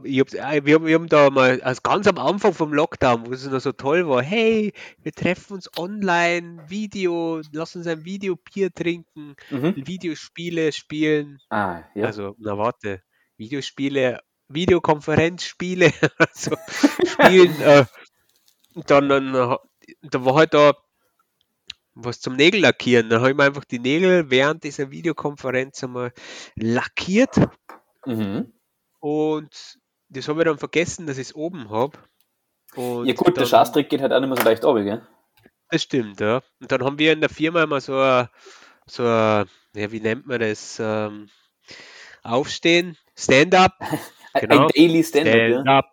[0.04, 3.32] ich hab's, äh, wir, wir haben da mal, also ganz am Anfang vom Lockdown, wo
[3.32, 8.72] es noch so toll war, hey, wir treffen uns online, Video, lass uns ein Videobier
[8.72, 9.74] trinken, mhm.
[9.76, 11.40] Videospiele spielen.
[11.50, 12.06] Ah, ja.
[12.06, 13.02] Also, na warte,
[13.38, 16.56] Videospiele, Videokonferenzspiele, also
[17.06, 17.62] spielen.
[17.62, 17.86] äh,
[18.88, 20.74] dann, dann, da war halt da
[21.96, 23.10] was zum Nägel lackieren.
[23.10, 26.12] Dann habe ich mir einfach die Nägel während dieser Videokonferenz einmal
[26.56, 27.36] lackiert.
[28.06, 28.52] Mhm.
[29.00, 32.00] Und das habe ich dann vergessen, dass ich es oben habe.
[32.76, 35.08] Ja gut, dann, der Schastrick geht halt auch nicht mehr so leicht runter, gell?
[35.70, 36.42] Das stimmt, ja.
[36.60, 38.28] Und dann haben wir in der Firma immer so ein,
[38.88, 40.80] so ein, ja, wie nennt man das?
[40.80, 41.30] Ähm,
[42.24, 43.74] Aufstehen, Stand-up.
[44.36, 44.64] Genau.
[44.64, 45.86] Ein Daily Stand-up.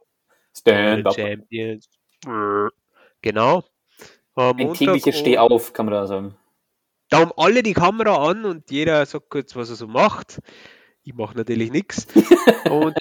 [0.56, 1.14] Stand-up.
[1.14, 1.90] Champions.
[3.20, 3.64] Genau.
[4.34, 6.34] Am Ein tägliches Stehauf, kann man da sagen.
[7.10, 10.38] Da haben alle die Kamera an und jeder sagt kurz, was er so macht.
[11.02, 12.06] Ich mache natürlich nichts.
[12.70, 12.94] Und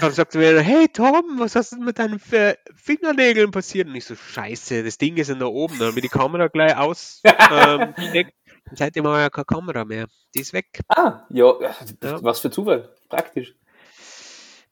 [0.00, 3.88] dann sagt er mir, hey Tom, was hast denn mit deinen Fingernägeln passiert?
[3.88, 5.78] Und ich so, scheiße, das Ding ist ja da oben.
[5.78, 7.94] Dann habe ich die Kamera gleich aus ähm,
[8.72, 10.06] Seitdem haben wir ja keine Kamera mehr.
[10.34, 10.80] Die ist weg.
[10.88, 12.22] Ah, ja, ja.
[12.22, 12.90] was für Zufall.
[13.10, 13.54] Praktisch.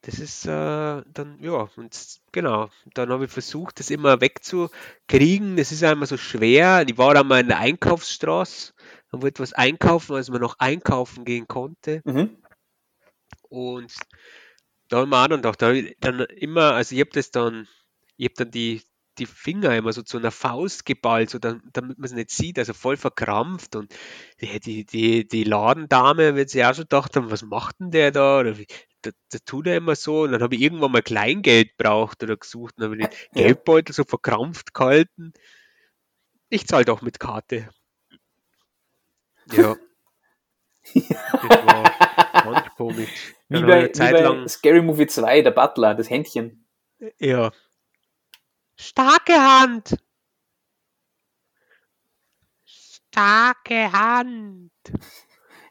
[0.02, 2.70] Das ist äh, dann, ja, und genau.
[2.94, 5.56] Dann habe ich versucht, das immer wegzukriegen.
[5.56, 6.84] Das ist einmal so schwer.
[6.88, 8.72] Ich war dann mal in der Einkaufsstraße,
[9.10, 12.00] und wollte was einkaufen, als man noch einkaufen gehen konnte.
[12.04, 12.38] Mhm.
[13.48, 13.92] Und
[14.88, 17.66] da haben wir auch dann gedacht, da dann immer, also ich habe das dann,
[18.16, 18.82] ich habe dann die,
[19.18, 22.72] die Finger immer so zu einer Faust geballt, so damit man es nicht sieht, also
[22.72, 23.76] voll verkrampft.
[23.76, 23.94] Und
[24.40, 28.10] die, die, die, die Ladendame wird sich auch schon gedacht haben, was macht denn der
[28.10, 28.40] da?
[28.40, 28.66] Oder wie,
[29.02, 30.22] da, da tut er immer so.
[30.22, 34.04] Und dann habe ich irgendwann mal Kleingeld braucht oder gesucht und habe den Geldbeutel so
[34.04, 35.32] verkrampft gehalten.
[36.48, 37.68] Ich zahle doch mit Karte.
[39.52, 39.76] Ja.
[40.94, 41.10] das
[41.66, 43.34] war ganz komisch.
[43.48, 46.66] Wie bei, wie bei Scary Movie 2, der Butler, das Händchen.
[47.18, 47.52] Ja,
[48.80, 49.96] Starke Hand.
[52.64, 54.70] Starke Hand.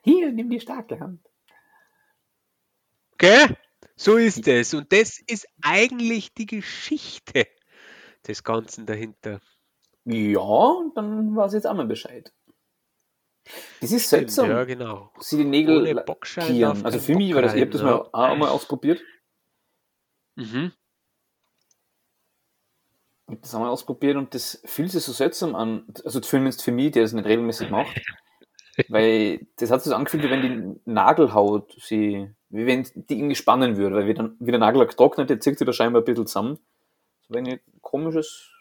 [0.04, 1.26] Hier, nimm die starke Hand.
[3.14, 3.56] Okay.
[3.96, 4.74] So ist es.
[4.74, 7.48] Und das ist eigentlich die Geschichte
[8.28, 9.40] des Ganzen dahinter.
[10.04, 12.32] Ja, dann war es jetzt auch mal Bescheid.
[13.82, 14.50] Das ist seltsam.
[14.50, 15.12] Ja, genau.
[15.20, 16.86] Sie die Nägel lackieren.
[16.86, 19.02] Also für mich war das, ich habe das mal auch mal ausprobiert.
[20.36, 20.74] Mhm.
[23.28, 25.86] Ich habe das einmal ausprobiert und das fühlt sich so seltsam an.
[26.06, 27.94] Also zumindest für mich, der das nicht regelmäßig macht.
[28.90, 33.36] weil das hat sich so angefühlt, wie wenn die Nagelhaut sie, wie wenn die irgendwie
[33.36, 36.06] spannen würde, weil wie, dann, wie der Nagellack trocknet, der zieht sich da scheinbar ein
[36.06, 36.60] bisschen zusammen.
[37.28, 38.52] So ein komisches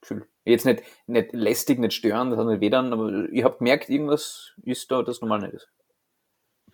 [0.00, 0.26] Gefühl.
[0.44, 4.52] Jetzt nicht, nicht lästig, nicht stören, das hat nicht weh aber ich habe gemerkt, irgendwas
[4.62, 5.68] ist da, das normal nicht ist.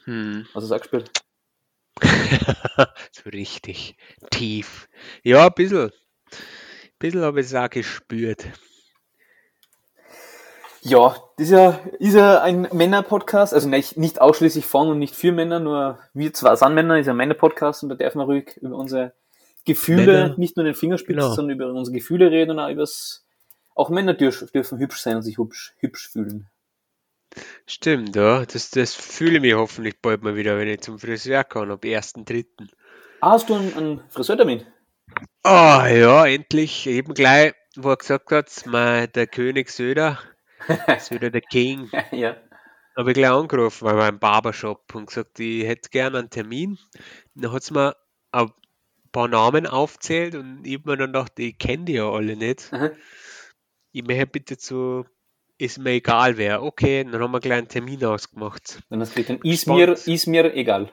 [0.05, 0.47] Hm.
[0.55, 1.11] Hast du es auch gespielt?
[3.13, 3.97] so richtig
[4.31, 4.89] tief.
[5.23, 5.93] Ja, ein bisschen.
[7.01, 8.45] Bisschen habe ich es auch gespürt.
[10.83, 15.15] Ja, das ist ja, ist ja ein Männer-Podcast, also nicht, nicht ausschließlich von und nicht
[15.15, 18.59] für Männer, nur wir zwei sind Männer, ist ein Männer-Podcast und da darf man ruhig
[18.59, 19.15] über unsere
[19.65, 21.35] Gefühle, Männer, nicht nur den Fingerspitzen, genau.
[21.35, 23.27] sondern über unsere Gefühle reden und auch übers,
[23.75, 26.51] auch Männer dürfen, dürfen hübsch sein und sich hübsch, hübsch fühlen.
[27.67, 28.45] Stimmt, ja.
[28.45, 31.83] Das, das fühle ich mich hoffentlich bald mal wieder, wenn ich zum Friseur kann, ab
[31.83, 32.45] 1.3.
[33.21, 34.67] Ah, hast du einen, einen Friseurtermin?
[35.43, 36.87] Ah, ja, endlich.
[36.87, 40.19] Eben gleich, wo er gesagt hat, mein, der König Söder,
[40.99, 42.37] Söder der King, ja.
[42.97, 46.79] habe ich gleich angerufen bei meinem Barbershop und gesagt, ich hätte gerne einen Termin.
[47.35, 47.97] Und dann hat es mir
[48.33, 48.51] ein
[49.13, 52.73] paar Namen aufzählt und ich habe mir dann gedacht, ich kenne die ja alle nicht.
[52.73, 52.91] Aha.
[53.93, 55.07] Ich möchte bitte zu,
[55.59, 56.63] ist mir egal wer.
[56.63, 58.83] Okay, dann haben wir gleich einen Termin ausgemacht.
[58.89, 60.07] Dann hast du gesagt, ist mir, Spannend.
[60.07, 60.93] ist mir egal.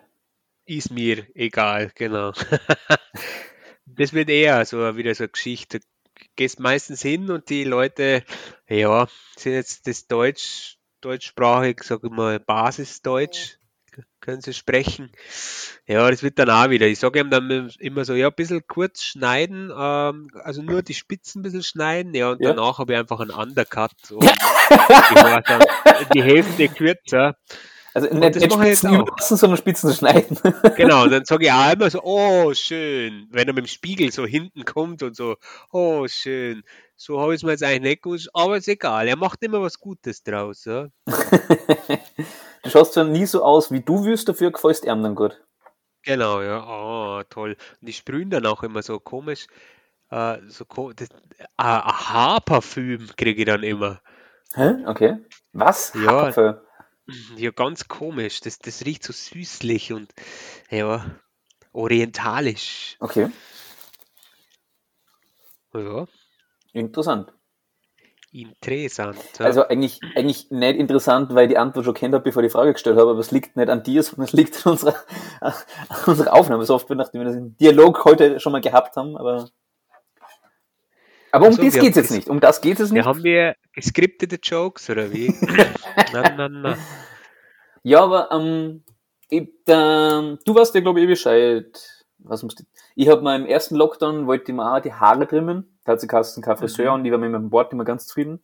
[0.65, 2.33] Ist mir egal, genau.
[3.95, 5.79] das wird eher so wieder so eine Geschichte.
[5.79, 8.23] Du gehst meistens hin und die Leute,
[8.67, 13.57] ja, sind jetzt das Deutsch, deutschsprachig, sag ich mal, Basisdeutsch,
[14.19, 15.11] können sie sprechen.
[15.87, 16.87] Ja, das wird dann auch wieder.
[16.87, 20.93] Ich sage ihm dann immer so, ja, ein bisschen kurz schneiden, ähm, also nur die
[20.93, 22.53] Spitzen ein bisschen schneiden, ja, und Ja.
[22.53, 23.91] danach habe ich einfach einen Undercut.
[24.03, 24.19] So.
[24.19, 25.63] die, Haare dann
[26.13, 27.37] die Hälfte kürzer.
[27.97, 30.37] Also nicht, das nicht Spitzen überlassen, sondern Spitzen schneiden.
[30.75, 34.23] Genau, dann sage ich auch immer so, oh, schön, wenn er mit dem Spiegel so
[34.23, 35.37] hinten kommt und so,
[35.71, 36.61] oh, schön.
[36.95, 39.63] So habe ich es mir jetzt eigentlich nicht gewusst, aber ist egal, er macht immer
[39.63, 40.65] was Gutes draus.
[40.65, 40.89] Ja?
[41.07, 45.43] du schaust zwar nie so aus, wie du wirst, dafür gefällst ihm dann gut.
[46.03, 47.57] Genau, ja, oh, toll.
[47.81, 49.47] Und die sprühen dann auch immer so komisch,
[50.11, 51.09] äh, so das,
[51.57, 54.01] ein Haarparfüm kriege ich dann immer.
[54.53, 54.85] Hä?
[54.85, 55.17] Okay.
[55.53, 55.93] Was?
[55.95, 56.11] Ja.
[56.11, 56.66] Haferpfeffer.
[57.37, 60.13] Ja, ganz komisch, das, das riecht so süßlich und
[60.69, 61.05] ja,
[61.71, 62.97] orientalisch.
[62.99, 63.29] Okay.
[65.73, 66.07] Ja,
[66.73, 67.31] Interessant.
[68.31, 69.17] interessant.
[69.39, 69.45] Ja.
[69.45, 72.51] Also eigentlich, eigentlich nicht interessant, weil ich die Antwort schon kennt habe, bevor ich die
[72.51, 74.95] Frage gestellt habe, aber es liegt nicht an dir, sondern es liegt an unserer,
[75.39, 75.53] an
[76.07, 79.49] unserer Aufnahmesoftware, nachdem wir das im Dialog heute schon mal gehabt haben, aber
[81.31, 82.29] aber um Ach so, das geht es jetzt nicht.
[82.29, 83.05] Um das geht es Ja, nicht.
[83.05, 85.27] haben wir geskriptete Jokes oder wie?
[86.13, 86.77] na, na, na.
[87.83, 88.83] Ja, aber ähm,
[89.29, 92.05] ich, ähm, du weißt ja, glaube ich, eh Bescheid.
[92.19, 92.63] Was musst du,
[92.95, 95.77] ich habe mal im ersten Lockdown, wollte ich mir auch die Haare trimmen.
[95.85, 96.93] Da hat sie Kasten kein Friseur Mhm.
[96.99, 98.43] und ich war mit meinem Bord immer ganz zufrieden.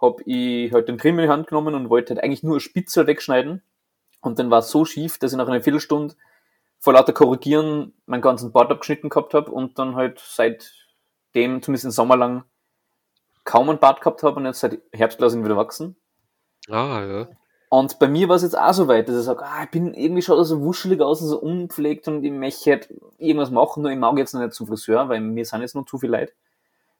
[0.00, 2.60] Hab ich halt den Trimmer in die Hand genommen und wollte halt eigentlich nur eine
[2.60, 3.62] Spitze wegschneiden.
[4.20, 6.14] Und dann war es so schief, dass ich nach einer Viertelstunde
[6.78, 11.90] vor lauter Korrigieren meinen ganzen Bart abgeschnitten gehabt habe und dann halt seitdem, zumindest im
[11.90, 12.44] Sommer lang,
[13.44, 15.96] kaum einen Bart gehabt habe und jetzt seit Herbst lasse ich ihn wieder wachsen.
[16.68, 17.28] Ah, ja.
[17.68, 19.94] Und bei mir war es jetzt auch so weit, dass ich sage, ah, ich bin
[19.94, 23.90] irgendwie schaut so wuschelig aus und so unpflegt und ich möchte halt irgendwas machen, nur
[23.90, 26.34] ich mag jetzt noch nicht zum Friseur, weil mir sind jetzt noch zu viel Leute.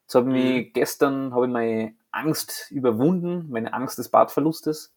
[0.02, 4.94] Jetzt habe ich mich gestern habe ich meine Angst überwunden, meine Angst des Bartverlustes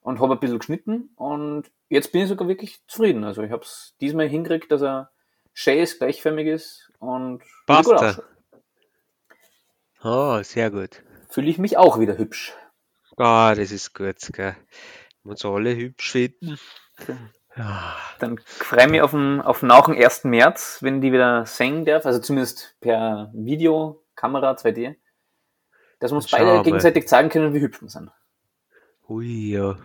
[0.00, 3.24] und habe ein bisschen geschnitten und jetzt bin ich sogar wirklich zufrieden.
[3.24, 5.10] Also ich habe es diesmal hingekriegt, dass er
[5.52, 8.24] schön ist, gleichförmig ist und Passt gut ausschaut.
[10.02, 11.02] Oh, sehr gut.
[11.28, 12.56] Fühle ich mich auch wieder hübsch.
[13.18, 14.56] Ah, das ist gut, gell.
[15.24, 16.58] Uns alle hübsch finden.
[17.56, 20.24] Ja, Dann freue ich mich auf den, auf nach dem 1.
[20.24, 24.94] März, wenn die wieder singen darf, also zumindest per Videokamera 2D,
[25.98, 26.62] dass wir uns beide mal.
[26.62, 28.10] gegenseitig zeigen können, wie hübsch wir sind.
[29.08, 29.76] hui, ja.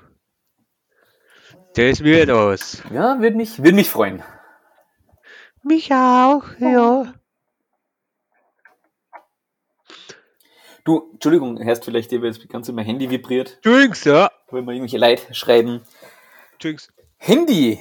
[1.76, 2.84] Das wird was.
[2.92, 4.22] Ja, würde mich, würde mich freuen.
[5.64, 7.14] Mich auch, ja.
[10.84, 14.30] Du, Entschuldigung, hörst vielleicht, ich habe jetzt ganz mein Handy vibriert, Tschüss, ja.
[14.50, 15.82] weil mir irgendwelche Leute schreiben.
[16.60, 16.92] Tschüss.
[17.18, 17.80] Handy!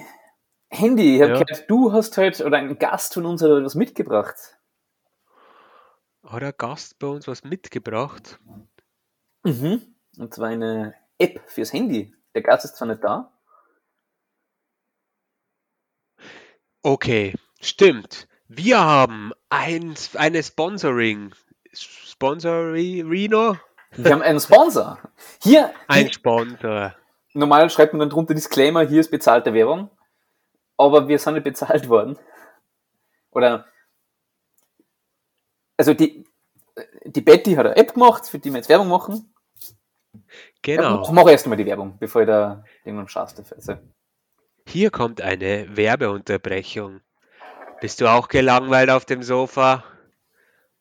[0.70, 1.42] Handy, ich habe Ja.
[1.42, 4.56] gehört, du hast heute, oder ein Gast von uns hat etwas mitgebracht.
[6.24, 8.38] Hat ein Gast bei uns was mitgebracht?
[9.42, 9.82] Mhm.
[10.18, 12.14] Und zwar eine App fürs Handy.
[12.34, 13.32] Der Gast ist zwar nicht da.
[16.82, 18.28] Okay, stimmt.
[18.48, 21.32] Wir haben ein, eine Sponsoring.
[22.12, 23.57] Sponsorino?
[23.92, 24.98] Wir haben einen Sponsor.
[25.42, 26.94] Hier, Ein Sponsor.
[27.33, 29.90] normal schreibt man dann drunter Disclaimer, hier ist bezahlte Werbung.
[30.77, 32.18] Aber wir sind nicht bezahlt worden.
[33.31, 33.66] Oder,
[35.79, 36.25] also die,
[37.05, 39.35] die Betty hat eine App gemacht, für die wir jetzt Werbung machen.
[40.61, 41.03] Genau.
[41.03, 43.42] Ich mache erst mal die Werbung, bevor ich da irgendwann schaust.
[43.55, 43.77] Also,
[44.68, 47.01] Hier kommt eine Werbeunterbrechung.
[47.81, 49.83] Bist du auch gelangweilt auf dem Sofa?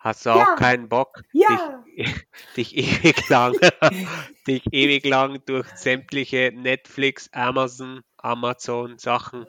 [0.02, 0.56] Hast du auch Ja.
[0.56, 1.86] keinen Bock, Ja.
[1.96, 2.26] dich,
[2.58, 3.56] dich ewig lang,
[4.48, 9.46] dich ewig lang durch sämtliche Netflix, Amazon, Amazon Sachen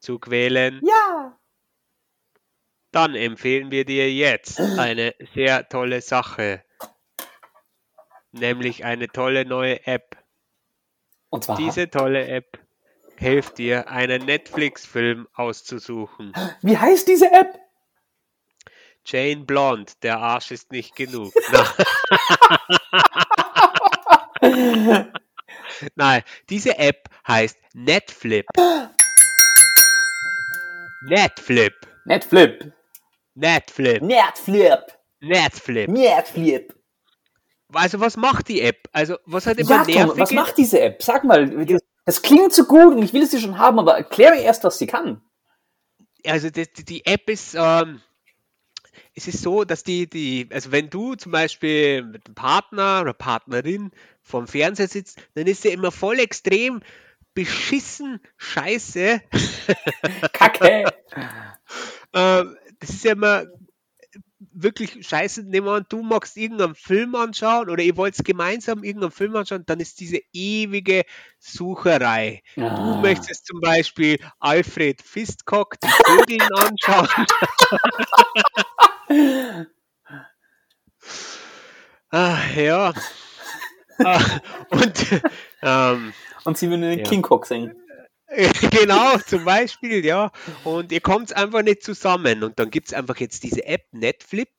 [0.00, 0.80] zu quälen?
[0.84, 1.34] ja.
[2.90, 6.64] Dann empfehlen wir dir jetzt eine sehr tolle Sache,
[8.32, 10.16] nämlich eine tolle neue App.
[11.30, 12.58] Und zwar, Diese tolle App
[13.16, 16.32] hilft dir, einen Netflix-Film auszusuchen.
[16.62, 17.58] wie heißt diese App?
[19.10, 21.32] Jane Blonde, der Arsch ist nicht genug.
[25.94, 28.46] Nein, diese App heißt Netflip.
[31.08, 31.72] Netflip.
[32.04, 32.72] Netflip.
[33.34, 34.02] Netflip.
[34.02, 34.80] Netflip.
[35.20, 35.88] Netflip.
[35.88, 36.74] Netflip.
[37.72, 38.88] Also was macht die App?
[38.92, 41.02] Also was hat immer Ja, Tom, nervig was macht diese App?
[41.02, 44.36] Sag mal, das, das klingt so gut und ich will sie schon haben, aber erkläre
[44.38, 45.22] erst, was sie kann.
[46.26, 48.00] also die- die App ist, ähm,
[49.18, 53.12] es ist so, dass die, die, also wenn du zum Beispiel mit einem Partner oder
[53.12, 53.90] Partnerin
[54.22, 56.80] vorm Fernseher sitzt, dann ist der immer voll extrem
[57.34, 59.20] beschissen scheiße.
[60.32, 60.84] Kacke.
[62.14, 63.44] Ähm, das ist ja immer
[64.62, 65.42] wirklich scheiße.
[65.44, 69.64] Nehmen wir an, du magst irgendeinen Film anschauen oder ihr wollt gemeinsam irgendeinen Film anschauen,
[69.66, 71.04] dann ist diese ewige
[71.38, 72.42] Sucherei.
[72.56, 73.00] Du Ah.
[73.00, 77.26] möchtest zum Beispiel Alfred Fistcock die Vögeln anschauen.
[82.10, 82.92] ah, ja.
[84.04, 84.20] Ah,
[84.70, 85.22] und
[85.62, 86.12] ähm,
[86.44, 87.04] Und sie würden den Ja.
[87.04, 87.74] King Kong singen.
[88.70, 90.30] genau, zum Beispiel, ja.
[90.64, 92.44] Und ihr kommt einfach nicht zusammen.
[92.44, 94.50] Und dann gibt es einfach jetzt diese App Netflip,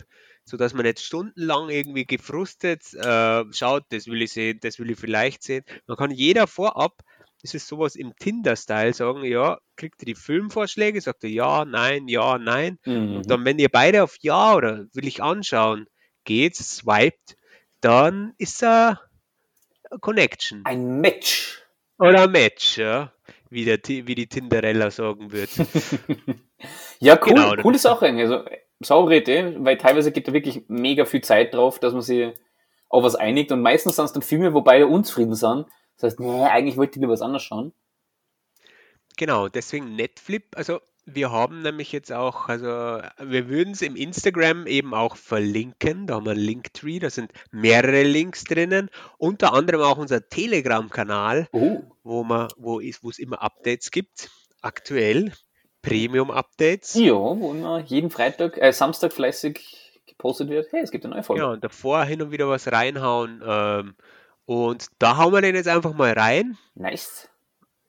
[0.44, 5.00] sodass man jetzt stundenlang irgendwie gefrustet äh, schaut, das will ich sehen, das will ich
[5.00, 5.64] vielleicht sehen.
[5.88, 7.02] Man kann jeder vorab,
[7.42, 12.10] das ist sowas im Tinder-Style, sagen, ja, kriegt ihr die Filmvorschläge, sagt er ja, nein,
[12.10, 12.80] ja, nein.
[12.86, 13.18] Mhm.
[13.18, 15.88] Und dann, wenn ihr beide auf Ja oder will ich anschauen
[16.26, 17.38] geht, swiped,
[17.80, 19.00] dann ist er
[20.02, 20.66] Connection.
[20.66, 21.64] Ein Match.
[22.00, 23.12] Oder Match, ja.
[23.50, 25.50] Wie, der, wie die Tinderella sagen wird.
[27.00, 28.08] Ja, cool, Genau, coole Sache.
[28.08, 28.44] Also,
[28.82, 32.34] saure Idee, weil teilweise geht da wirklich mega viel Zeit drauf, dass man sich
[32.90, 35.68] auf was einigt und meistens sind es dann Filme, wo beide unzufrieden sind.
[35.96, 37.74] Das heißt, nee, eigentlich wollte ich lieber was anderes schauen.
[39.18, 40.56] Genau, deswegen Netflip.
[40.56, 40.80] Also
[41.16, 46.08] wir haben nämlich jetzt auch, also wir würden es im Instagram eben auch verlinken.
[46.08, 48.90] Da haben wir einen Linktree, da sind mehrere Links drinnen.
[49.18, 51.82] Unter anderem auch unser Telegram-Kanal, Oh.
[52.04, 54.30] wo man, wo ist, wo es immer Updates gibt.
[54.62, 55.34] Aktuell
[55.82, 56.96] Premium-Updates.
[56.96, 60.72] Ja, wo immer jeden Freitag, äh, Samstag fleißig gepostet wird.
[60.72, 61.42] Hey, es gibt eine neue Folge.
[61.42, 63.42] Ja, und davor hin und wieder was reinhauen.
[63.46, 63.96] Ähm,
[64.46, 66.58] und da hauen wir den jetzt einfach mal rein.
[66.76, 67.30] Nice.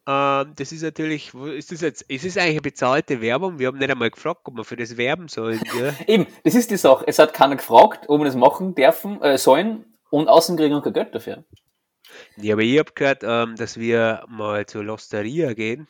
[0.06, 3.58] Ähm, das ist natürlich, ist das jetzt, ist es eigentlich eine bezahlte Werbung?
[3.58, 5.60] Wir haben nicht einmal gefragt, ob wir für das werben sollen.
[5.72, 5.94] Gell?
[6.06, 7.04] Eben, das ist die Sache.
[7.06, 10.82] Es hat keiner gefragt, ob wir das machen dürfen, äh, sollen und außen kriegen wir
[10.82, 11.44] kein Geld dafür.
[12.36, 15.86] Ja, aber ich habe gehört, ähm, dass wir mal zur Losteria gehen.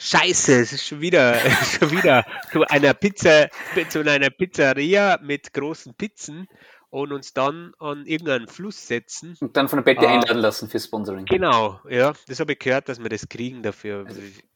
[0.00, 1.34] Scheiße, es ist schon wieder,
[1.78, 3.48] schon wieder zu einer Pizza,
[3.88, 6.46] zu einer Pizzeria mit großen Pizzen
[6.90, 9.36] und uns dann an irgendeinen Fluss setzen.
[9.40, 10.10] Und dann von der Betty Ah.
[10.10, 11.26] einladen lassen für Sponsoring.
[11.26, 14.06] Genau, ja, das habe ich gehört, dass wir das kriegen dafür.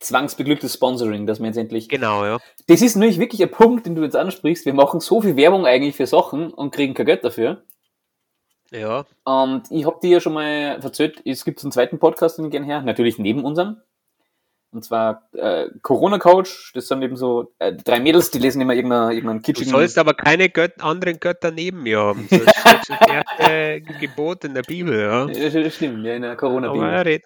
[0.01, 1.89] Zwangsbeglücktes Sponsoring, dass wir jetzt endlich.
[1.89, 2.39] Genau, ja.
[2.67, 4.65] Das ist nämlich wirklich ein Punkt, den du jetzt ansprichst.
[4.65, 7.65] Wir machen so viel Werbung eigentlich für Sachen und kriegen kein Geld dafür.
[8.71, 10.47] Ja, Und ich habe dir ja schon mal
[10.83, 13.77] erzählt, es gibt einen zweiten Podcast, den ich gerne her, natürlich neben unserem.
[14.73, 18.73] Und zwar äh, Corona Coach, das sind eben so äh, drei Mädels, die lesen immer
[18.75, 19.71] irgendeinen du kitschigen.
[19.71, 22.27] sollst aber keine Gött anderen Götter neben mir haben.
[22.31, 22.41] Das
[22.87, 25.27] schon das erste Gebot in der Bibel, ja.
[25.29, 27.25] Ja, das stimmt, ja, in der corona Aber bibel red,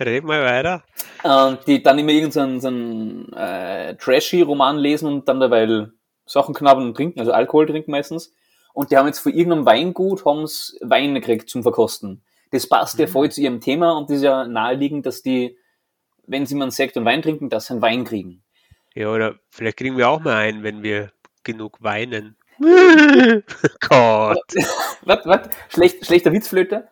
[0.00, 0.84] red mal weiter.
[1.24, 5.86] Ähm, die dann immer irgendeinen so einen, äh, trashy Roman lesen und dann dabei
[6.26, 8.34] Sachen knabbern und trinken, also Alkohol trinken meistens.
[8.74, 12.22] Und die haben jetzt von irgendeinem Weingut haben's Wein gekriegt zum Verkosten.
[12.52, 13.10] Das passt ja Mhm.
[13.10, 15.56] voll zu ihrem Thema und das ist ja naheliegend, dass die,
[16.32, 18.42] wenn sie mal einen Sekt und Wein trinken, dass sie einen Wein kriegen.
[18.94, 21.12] Ja, oder vielleicht kriegen wir auch mal einen, wenn wir
[21.44, 22.36] genug weinen.
[22.58, 24.38] Gott.
[25.04, 25.48] Was, was?
[25.68, 26.88] Schlecht, schlechter Witzflöte?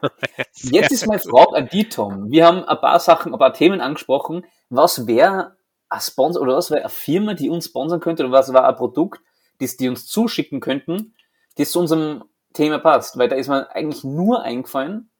[0.54, 2.30] Jetzt ist meine Frage an die, Tom.
[2.30, 4.44] Wir haben ein paar Sachen, ein paar Themen angesprochen.
[4.68, 5.56] Was wäre
[5.88, 8.76] ein Sponsor oder was wäre eine Firma, die uns sponsern könnte oder was war ein
[8.76, 9.20] Produkt,
[9.58, 11.14] das die uns zuschicken könnten,
[11.56, 13.18] das zu unserem Thema passt?
[13.18, 15.10] Weil da ist mir eigentlich nur eingefallen,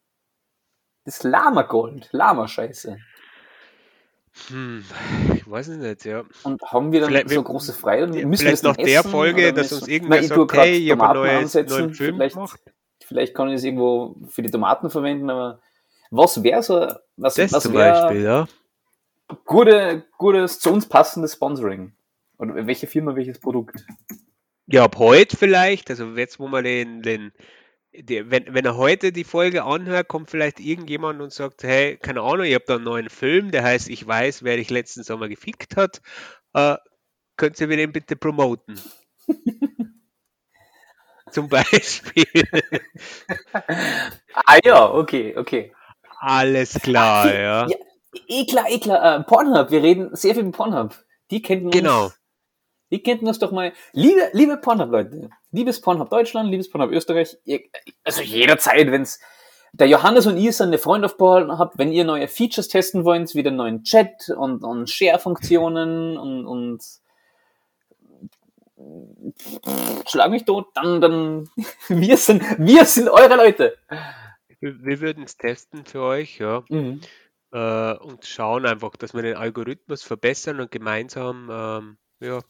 [1.07, 2.99] das Lama-Gold, Lama-Scheiße.
[4.49, 4.85] Hm,
[5.35, 6.25] ich weiß es nicht, ja.
[6.43, 8.11] Und haben wir dann Vielleicht- so große Freiheit?
[8.11, 11.03] Müssen wir vielleicht das nach der essen, Folge, dass uns irgendwer tue sagt, hey, habe
[11.03, 12.61] einen Tomaten neuen, Film vielleicht, gemacht.
[13.03, 15.61] vielleicht kann ich das irgendwo für die Tomaten verwenden, aber
[16.11, 16.87] was wäre so,
[17.17, 18.47] was, Das was wäre Beispiel, ja.
[19.47, 21.93] gute, gutes, zu uns passendes Sponsoring?
[22.39, 23.87] Oder welche Firma, welches Produkt?
[24.67, 27.33] Ja, ab heute vielleicht, also jetzt, wo man den, den,
[28.03, 32.23] die, wenn, wenn er heute die Folge anhört, kommt vielleicht irgendjemand und sagt, hey, keine
[32.23, 35.29] Ahnung, ich habe da einen neuen Film, der heißt Ich weiß, wer dich letzten Sommer
[35.29, 36.01] gefickt hat.
[36.55, 36.77] Äh,
[37.37, 38.81] könnt ihr mir den bitte promoten?
[41.31, 42.27] Zum Beispiel.
[44.33, 45.73] Ah ja, okay, okay.
[46.19, 47.67] Alles klar, ja.
[47.69, 47.77] Ja,
[48.29, 49.21] eh klar, eh klar.
[49.21, 50.95] Äh, Pornhub, wir reden sehr viel mit Pornhub.
[51.31, 52.19] Die kennen uns.
[52.91, 53.73] Die kennen uns doch mal.
[53.93, 57.61] Liebe, liebe Pornhub-Leute, liebes Pornhub Deutschland, liebes Pornhub Österreich, ihr,
[58.05, 59.19] also jederzeit, wenn's
[59.73, 63.35] der Johannes und ihr sind eine Freund auf Pornhub, wenn ihr neue Features testen wollt,
[63.35, 66.83] wie den neuen Chat und, und Share-Funktionen und, und
[70.09, 71.49] schlag mich tot, dann, dann,
[71.89, 73.77] wir sind, wir sind eure Leute.
[74.61, 76.63] Wir, wir würden es testen für euch, ja.
[76.69, 77.01] Mhm.
[77.53, 82.41] Äh, und schauen einfach, dass wir den Algorithmus verbessern und gemeinsam, ähm, ja,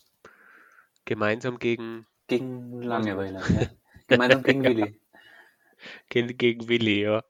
[1.06, 3.40] gemeinsam gegen, Gegen Langeweile.
[3.48, 3.66] Ja.
[4.08, 5.00] Gemeinsam gegen Willi.
[6.10, 7.22] gegen, gegen Willi, ja.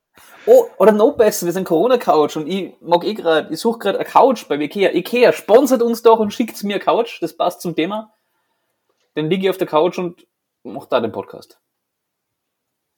[0.47, 3.99] Oh, oder noch besser, wir sind Corona-Couch und ich mag eh gerade, ich suche gerade
[3.99, 4.91] eine Couch bei Ikea.
[4.93, 8.11] Ikea, sponsert uns doch und schickt mir eine Couch, das passt zum Thema.
[9.13, 10.27] Dann liege ich auf der Couch und
[10.63, 11.59] mach da den Podcast.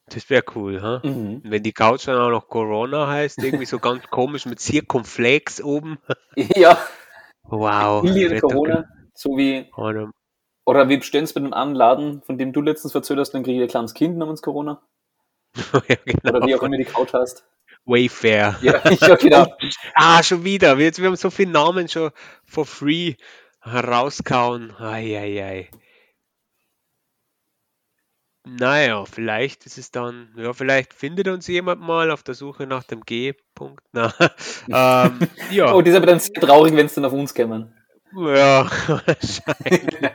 [0.08, 1.02] Das wäre cool, ha?
[1.04, 1.42] Mhm.
[1.44, 6.00] Wenn die Couch dann auch noch Corona heißt, irgendwie so ganz komisch mit Circumflex oben.
[6.36, 6.78] Ja,
[7.44, 8.04] Wow.
[8.42, 9.70] Corona, so wie,
[10.70, 13.58] Oder- wir bestellen es bei dem Anladen, von dem du letztens erzählt hast, dann kriege
[13.58, 14.82] ich ein kleines Kind namens Corona.
[15.88, 16.38] ja, genau.
[16.38, 17.44] Oder wie auch immer die Couch heißt.
[17.86, 18.56] Wayfair.
[18.62, 19.48] Ja, ja genau.
[19.96, 20.78] Ah, schon wieder.
[20.78, 22.12] Wir, wir haben so viele Namen schon
[22.46, 23.16] for free
[23.62, 24.76] herauskauen.
[24.78, 25.70] Eieiei.
[28.46, 32.84] Naja, vielleicht ist es dann, ja, vielleicht findet uns jemand mal auf der Suche nach
[32.84, 33.84] dem G-Punkt.
[33.92, 34.14] Na,
[34.68, 35.20] ähm,
[35.52, 37.74] ja, Oh, die ist aber dann sehr traurig, wenn es dann auf uns kämen.
[38.14, 40.12] ja, wahrscheinlich.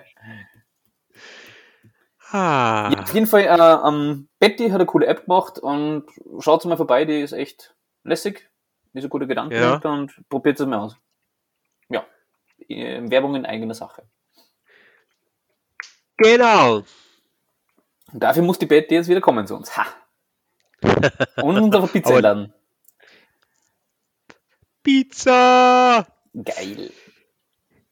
[2.37, 6.05] Ah, Ja, auf jeden Fall, äh, ähm, Betty hat eine coole App gemacht und
[6.41, 8.51] schaut mal vorbei, die ist echt lässig.
[8.93, 9.77] Die ist ein guter Gedanke Ja.
[9.77, 10.97] und probiert es mal aus.
[11.89, 12.05] Ja,
[12.69, 14.03] äh, Werbung in eigener Sache.
[16.17, 16.83] genau.
[18.13, 19.77] Und dafür muss die Betty jetzt wieder kommen zu uns.
[19.77, 19.87] Ha!
[21.43, 22.53] Und uns auf Pizza einladen.
[24.83, 26.07] Pizza!
[26.45, 26.91] Geil.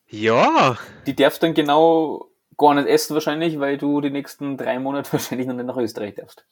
[0.08, 0.76] Ja,
[1.06, 2.28] Die darfst dann genau
[2.62, 6.14] gar nicht essen wahrscheinlich, weil du die nächsten drei Monate wahrscheinlich noch nicht nach Österreich
[6.14, 6.46] darfst.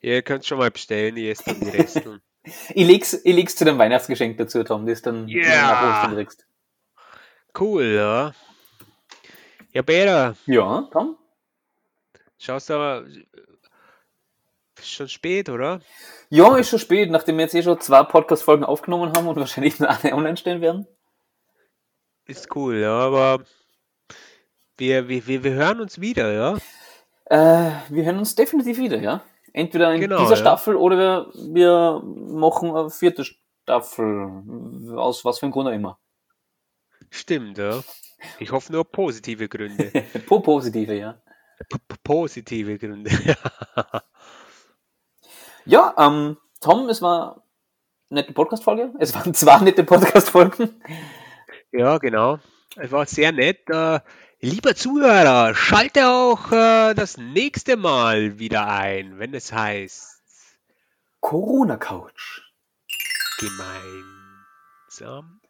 [0.00, 2.20] ihr könnt schon mal bestellen, ihr esst dann die Resteln.
[2.74, 5.62] Ich leg's, ich leg's zu deinem Weihnachtsgeschenk dazu, Tom, das dann Ja.
[5.62, 6.44] nach Ostern kriegst.
[7.56, 8.32] Cool, ja.
[9.72, 11.16] Ja, Peter, Ja, Tom?
[12.38, 13.06] schaust du aber,
[14.76, 15.80] ist schon spät, oder?
[16.30, 19.78] Ja, ist schon spät, nachdem wir jetzt eh schon zwei Podcast-Folgen aufgenommen haben und wahrscheinlich
[19.78, 20.88] nur eine online stellen werden.
[22.26, 23.44] Ist cool, ja, aber
[24.82, 26.56] wir, wir, wir, wir hören uns wieder, ja?
[27.26, 29.22] Äh, wir hören uns definitiv wieder, ja.
[29.52, 30.36] Entweder in Genau, dieser ja.
[30.40, 34.42] Staffel oder wir, wir machen eine vierte Staffel.
[34.96, 36.00] Aus was für einem Grund auch immer.
[37.10, 37.80] Stimmt, ja.
[38.40, 39.92] Ich hoffe nur positive Gründe.
[40.26, 41.22] Po positive, ja.
[41.68, 43.10] P positive Gründe.
[45.64, 47.44] Ja, ähm, Tom, es war
[48.10, 48.92] eine nette Podcast-Folge.
[48.98, 50.82] Es waren zwei nette Podcast-Folgen.
[51.70, 52.40] ja, genau.
[52.74, 53.60] Es war sehr nett.
[54.44, 60.20] Lieber Zuhörer, schalte auch äh, das nächste Mal wieder ein, wenn es heißt
[61.20, 62.40] Corona-Couch.
[63.38, 65.40] gemeinsam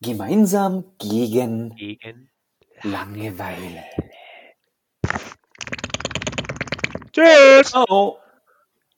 [0.00, 2.30] Gemeinsam gegen gegen.
[2.82, 3.84] Langeweile.
[7.10, 7.68] Tschüss!
[7.68, 8.20] Ciao.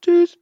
[0.03, 0.37] Tschüss!